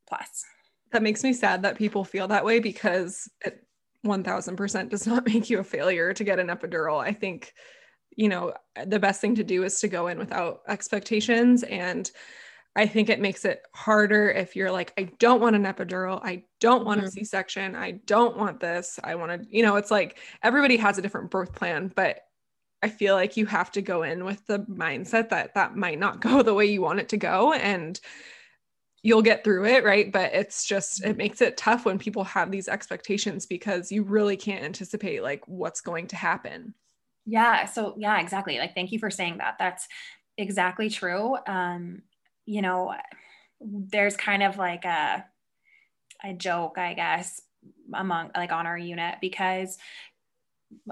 [0.09, 0.45] plus.
[0.93, 3.67] That makes me sad that people feel that way because it
[4.07, 7.05] 1000% does not make you a failure to get an epidural.
[7.05, 7.53] I think,
[8.17, 8.55] you know,
[8.87, 12.11] the best thing to do is to go in without expectations and
[12.77, 16.21] I think it makes it harder if you're like, I don't want an epidural.
[16.25, 17.07] I don't want mm-hmm.
[17.07, 17.77] a C section.
[17.77, 18.99] I don't want this.
[19.05, 22.21] I want to, you know, it's like everybody has a different birth plan, but
[22.83, 26.21] I feel like you have to go in with the mindset that that might not
[26.21, 27.53] go the way you want it to go.
[27.53, 27.99] And
[29.05, 29.85] you'll get through it.
[29.85, 30.11] Right.
[30.11, 34.37] But it's just, it makes it tough when people have these expectations because you really
[34.37, 36.75] can't anticipate like what's going to happen.
[37.27, 37.67] Yeah.
[37.67, 38.59] So, yeah, exactly.
[38.59, 39.57] Like, thank you for saying that.
[39.59, 39.87] That's
[40.37, 41.37] exactly true.
[41.47, 42.03] Um,
[42.47, 42.95] you know,
[43.61, 45.25] there's kind of like a
[46.23, 47.43] a joke, I guess,
[47.93, 49.77] among like on our unit because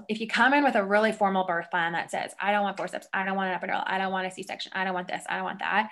[0.08, 2.76] if you come in with a really formal birth plan that says, I don't want
[2.76, 5.24] forceps, I don't want an epidural, I don't want a C-section, I don't want this,
[5.28, 5.90] I don't want that,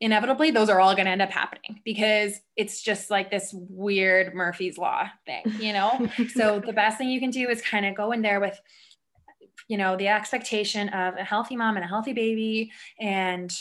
[0.00, 4.34] inevitably those are all going to end up happening because it's just like this weird
[4.34, 6.08] Murphy's law thing, you know?
[6.34, 8.60] so the best thing you can do is kind of go in there with,
[9.68, 12.70] you know, the expectation of a healthy mom and a healthy baby
[13.00, 13.52] and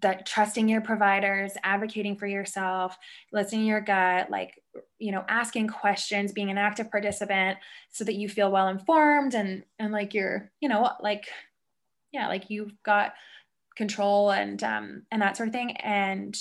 [0.00, 2.96] that trusting your providers, advocating for yourself,
[3.32, 4.62] listening to your gut, like,
[4.98, 7.58] you know, asking questions, being an active participant
[7.90, 11.26] so that you feel well informed and, and like you're, you know, like,
[12.12, 13.14] yeah, like you've got
[13.76, 15.72] control and, um, and that sort of thing.
[15.76, 16.36] And,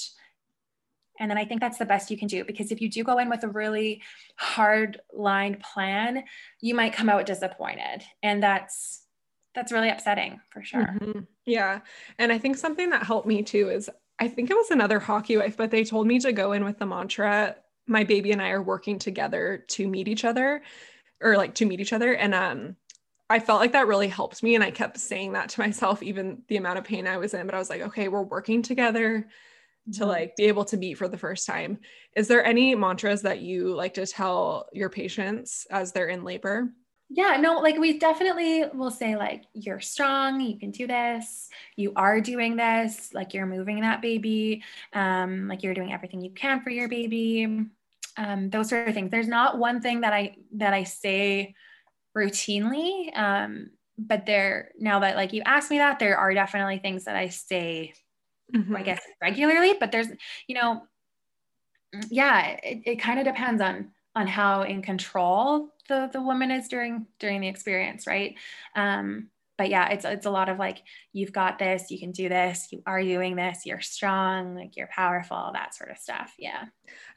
[1.20, 3.18] and then I think that's the best you can do because if you do go
[3.20, 4.02] in with a really
[4.38, 6.24] hard lined plan,
[6.62, 8.04] you might come out disappointed.
[8.24, 9.05] And that's,
[9.56, 10.84] that's really upsetting for sure.
[10.84, 11.22] Mm-hmm.
[11.46, 11.80] Yeah.
[12.20, 13.90] And I think something that helped me too is
[14.20, 16.78] I think it was another hockey wife, but they told me to go in with
[16.78, 17.56] the mantra,
[17.88, 20.62] my baby and I are working together to meet each other
[21.22, 22.14] or like to meet each other.
[22.14, 22.76] And um
[23.30, 24.54] I felt like that really helped me.
[24.54, 27.46] And I kept saying that to myself, even the amount of pain I was in.
[27.48, 29.28] But I was like, okay, we're working together
[29.94, 30.10] to mm-hmm.
[30.10, 31.80] like be able to meet for the first time.
[32.16, 36.70] Is there any mantras that you like to tell your patients as they're in labor?
[37.10, 41.94] Yeah no like we definitely will say like you're strong you can do this you
[41.96, 46.62] are doing this like you're moving that baby um like you're doing everything you can
[46.62, 47.68] for your baby
[48.18, 51.54] um those sort of things there's not one thing that i that i say
[52.18, 57.04] routinely um but there now that like you asked me that there are definitely things
[57.04, 57.94] that i say
[58.54, 58.76] mm-hmm.
[58.76, 60.08] i guess regularly but there's
[60.48, 60.82] you know
[62.10, 66.68] yeah it, it kind of depends on on how in control the the woman is
[66.68, 68.36] during during the experience right?
[68.76, 70.84] Um but yeah it's it's a lot of like
[71.14, 74.88] you've got this you can do this you are doing this you're strong like you're
[74.88, 76.66] powerful that sort of stuff yeah.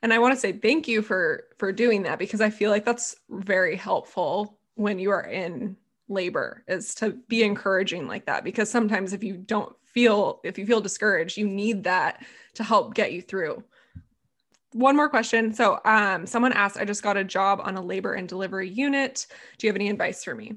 [0.02, 2.84] And i want to say thank you for for doing that because i feel like
[2.84, 5.76] that's very helpful when you are in
[6.08, 10.64] labor is to be encouraging like that because sometimes if you don't feel if you
[10.64, 13.62] feel discouraged you need that to help get you through
[14.72, 15.52] one more question.
[15.54, 19.26] So, um, someone asked, I just got a job on a labor and delivery unit.
[19.58, 20.54] Do you have any advice for me?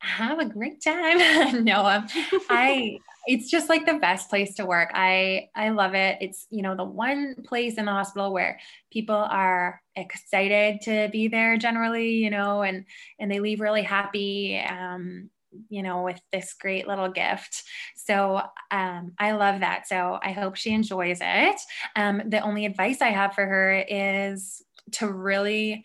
[0.00, 1.64] Have a great time.
[1.64, 2.04] no,
[2.50, 4.90] I, it's just like the best place to work.
[4.94, 6.18] I, I love it.
[6.20, 8.58] It's, you know, the one place in the hospital where
[8.90, 12.84] people are excited to be there generally, you know, and,
[13.18, 14.58] and they leave really happy.
[14.58, 15.30] Um,
[15.68, 17.62] you know, with this great little gift.
[17.96, 18.40] So
[18.70, 19.86] um, I love that.
[19.86, 21.60] So I hope she enjoys it.
[21.96, 25.84] Um, the only advice I have for her is to really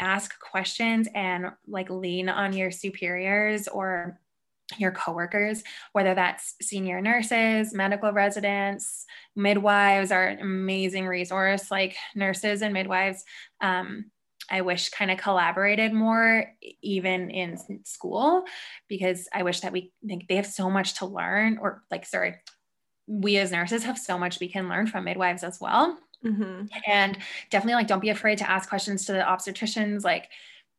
[0.00, 4.20] ask questions and like lean on your superiors or
[4.76, 5.62] your coworkers,
[5.92, 11.70] whether that's senior nurses, medical residents, midwives are an amazing resource.
[11.70, 13.24] Like nurses and midwives
[13.60, 14.10] um,
[14.50, 18.44] I wish kind of collaborated more, even in school,
[18.88, 22.36] because I wish that we think they have so much to learn, or like, sorry,
[23.06, 25.98] we as nurses have so much we can learn from midwives as well.
[26.24, 26.66] Mm-hmm.
[26.86, 27.18] And
[27.50, 30.04] definitely, like, don't be afraid to ask questions to the obstetricians.
[30.04, 30.28] Like,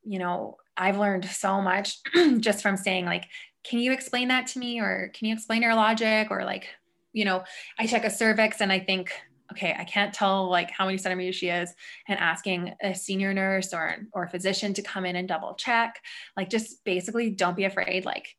[0.04, 1.98] you know, I've learned so much
[2.40, 3.26] just from saying, like,
[3.64, 4.80] can you explain that to me?
[4.80, 6.30] Or can you explain your logic?
[6.30, 6.68] Or, like,
[7.14, 7.44] you know,
[7.78, 9.12] I check a cervix and I think,
[9.52, 11.74] okay, I can't tell like how many centimeters she is,
[12.08, 16.02] and asking a senior nurse or or physician to come in and double check.
[16.38, 18.06] Like just basically don't be afraid.
[18.06, 18.36] Like,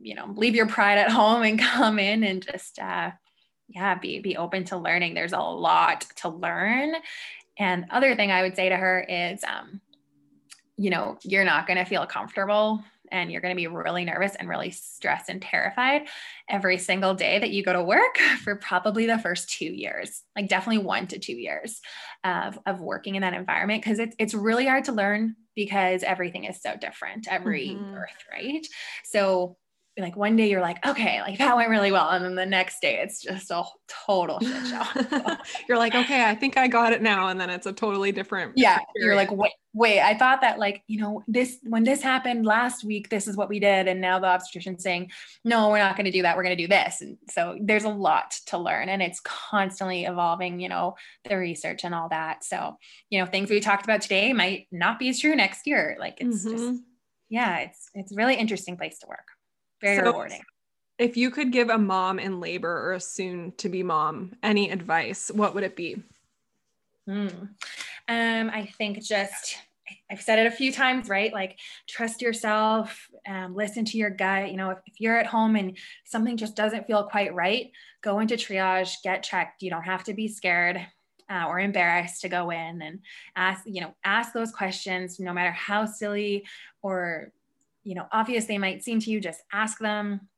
[0.00, 3.10] you know, leave your pride at home and come in and just uh
[3.68, 5.14] yeah, be be open to learning.
[5.14, 6.94] There's a lot to learn.
[7.58, 9.80] And other thing I would say to her is um,
[10.76, 14.48] you know, you're not to feel comfortable and you're going to be really nervous and
[14.48, 16.08] really stressed and terrified
[16.48, 20.48] every single day that you go to work for probably the first two years, like
[20.48, 21.80] definitely one to two years
[22.24, 23.84] of, of working in that environment.
[23.84, 27.94] Cause it's, it's really hard to learn because everything is so different every mm-hmm.
[27.94, 28.66] birth, right?
[29.04, 29.56] So
[29.98, 32.08] like one day you're like, okay, like that went really well.
[32.08, 33.62] And then the next day it's just a
[34.06, 35.36] total shit show.
[35.68, 37.28] you're like, okay, I think I got it now.
[37.28, 38.54] And then it's a totally different.
[38.56, 38.78] Yeah.
[38.96, 42.84] You're like, wait, wait, I thought that like, you know, this, when this happened last
[42.84, 43.88] week, this is what we did.
[43.88, 45.10] And now the obstetrician's saying,
[45.44, 46.36] no, we're not going to do that.
[46.36, 47.00] We're going to do this.
[47.00, 51.84] And so there's a lot to learn and it's constantly evolving, you know, the research
[51.84, 52.44] and all that.
[52.44, 52.76] So,
[53.08, 55.96] you know, things we talked about today might not be as true next year.
[55.98, 56.56] Like it's mm-hmm.
[56.56, 56.82] just,
[57.30, 59.28] yeah, it's, it's a really interesting place to work
[59.80, 60.42] very so rewarding.
[60.98, 64.70] If you could give a mom in labor or a soon to be mom any
[64.70, 66.02] advice, what would it be?
[67.08, 67.48] Mm.
[68.08, 69.56] Um, I think just
[70.10, 71.32] I've said it a few times, right?
[71.32, 74.50] Like trust yourself, um, listen to your gut.
[74.50, 77.70] You know, if, if, you're at home and something just doesn't feel quite right,
[78.02, 79.62] go into triage, get checked.
[79.62, 80.80] You don't have to be scared
[81.30, 83.00] uh, or embarrassed to go in and
[83.36, 86.44] ask, you know, ask those questions, no matter how silly
[86.82, 87.32] or
[87.84, 90.28] you know, obvious they might seem to you, just ask them.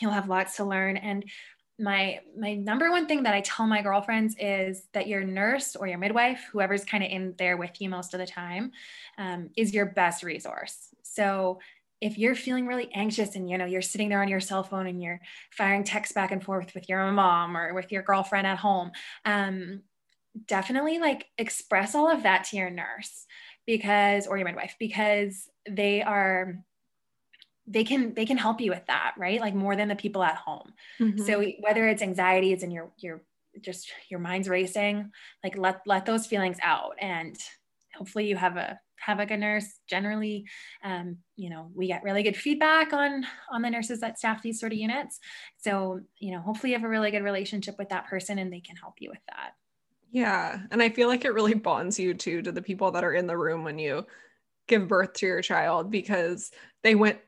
[0.00, 0.96] You'll have lots to learn.
[0.96, 1.24] And
[1.78, 5.86] my my number one thing that I tell my girlfriends is that your nurse or
[5.86, 8.72] your midwife, whoever's kind of in there with you most of the time,
[9.16, 10.88] um, is your best resource.
[11.02, 11.58] So
[12.00, 14.86] if you're feeling really anxious and you know you're sitting there on your cell phone
[14.86, 15.20] and you're
[15.50, 18.92] firing texts back and forth with your mom or with your girlfriend at home
[19.24, 19.82] um,
[20.46, 23.26] definitely like express all of that to your nurse
[23.66, 26.58] because or your midwife because they are
[27.70, 29.40] they can they can help you with that right?
[29.40, 30.72] Like more than the people at home.
[31.00, 31.24] Mm-hmm.
[31.24, 33.22] so whether it's anxiety it's in your your
[33.60, 35.10] just your mind's racing
[35.42, 37.36] like let let those feelings out and
[37.96, 40.44] hopefully you have a have a good nurse generally
[40.82, 44.60] um, you know we get really good feedback on on the nurses that staff these
[44.60, 45.18] sort of units.
[45.56, 48.60] So you know hopefully you have a really good relationship with that person and they
[48.60, 49.52] can help you with that.
[50.10, 53.12] Yeah and i feel like it really bonds you too to the people that are
[53.12, 54.06] in the room when you
[54.66, 56.50] give birth to your child because
[56.82, 57.18] they went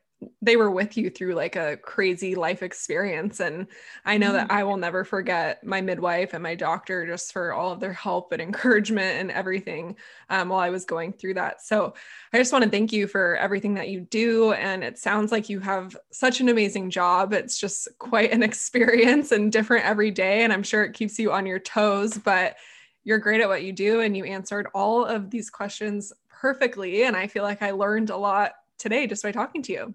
[0.42, 3.66] they were with you through like a crazy life experience and
[4.04, 4.58] i know that mm-hmm.
[4.58, 8.32] i will never forget my midwife and my doctor just for all of their help
[8.32, 9.96] and encouragement and everything
[10.28, 11.62] um, while i was going through that.
[11.62, 11.94] So
[12.32, 15.48] i just want to thank you for everything that you do and it sounds like
[15.48, 17.32] you have such an amazing job.
[17.32, 21.32] It's just quite an experience and different every day and i'm sure it keeps you
[21.32, 22.56] on your toes but
[23.04, 27.16] you're great at what you do and you answered all of these questions perfectly and
[27.16, 29.94] i feel like i learned a lot today just by talking to you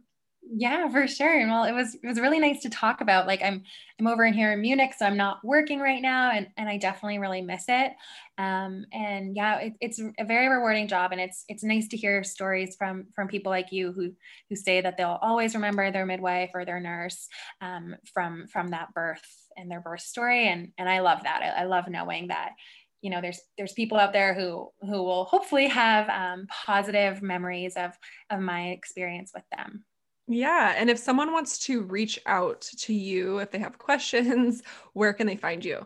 [0.54, 1.40] yeah, for sure.
[1.40, 3.26] And well, it was it was really nice to talk about.
[3.26, 3.64] Like I'm
[4.00, 6.78] I'm over in here in Munich, so I'm not working right now, and and I
[6.78, 7.94] definitely really miss it.
[8.38, 12.24] Um, and yeah, it, it's a very rewarding job, and it's it's nice to hear
[12.24, 14.12] stories from from people like you who
[14.50, 17.28] who say that they'll always remember their midwife or their nurse
[17.62, 19.26] um, from from that birth
[19.58, 21.42] and their birth story, and and I love that.
[21.42, 22.52] I, I love knowing that
[23.02, 27.76] you know there's there's people out there who who will hopefully have um, positive memories
[27.76, 27.94] of
[28.30, 29.86] of my experience with them
[30.28, 30.74] yeah.
[30.78, 34.64] And if someone wants to reach out to you, if they have questions,
[34.94, 35.86] where can they find you?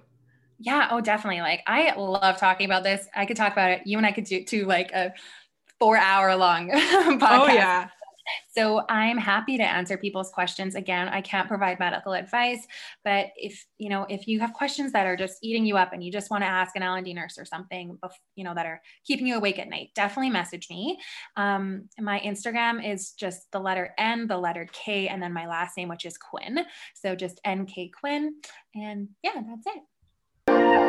[0.59, 0.89] Yeah.
[0.91, 1.41] Oh, definitely.
[1.41, 3.07] Like, I love talking about this.
[3.15, 3.81] I could talk about it.
[3.85, 5.13] You and I could do to like a
[5.79, 7.39] four hour long oh, podcast.
[7.39, 7.87] Oh, yeah.
[8.55, 10.75] So I'm happy to answer people's questions.
[10.75, 12.65] Again, I can't provide medical advice,
[13.03, 16.03] but if you know if you have questions that are just eating you up and
[16.03, 17.97] you just want to ask an L&D nurse or something,
[18.35, 20.99] you know that are keeping you awake at night, definitely message me.
[21.35, 25.77] Um, my Instagram is just the letter N, the letter K, and then my last
[25.77, 26.65] name, which is Quinn.
[26.95, 28.35] So just NK Quinn,
[28.75, 30.88] and yeah, that's it.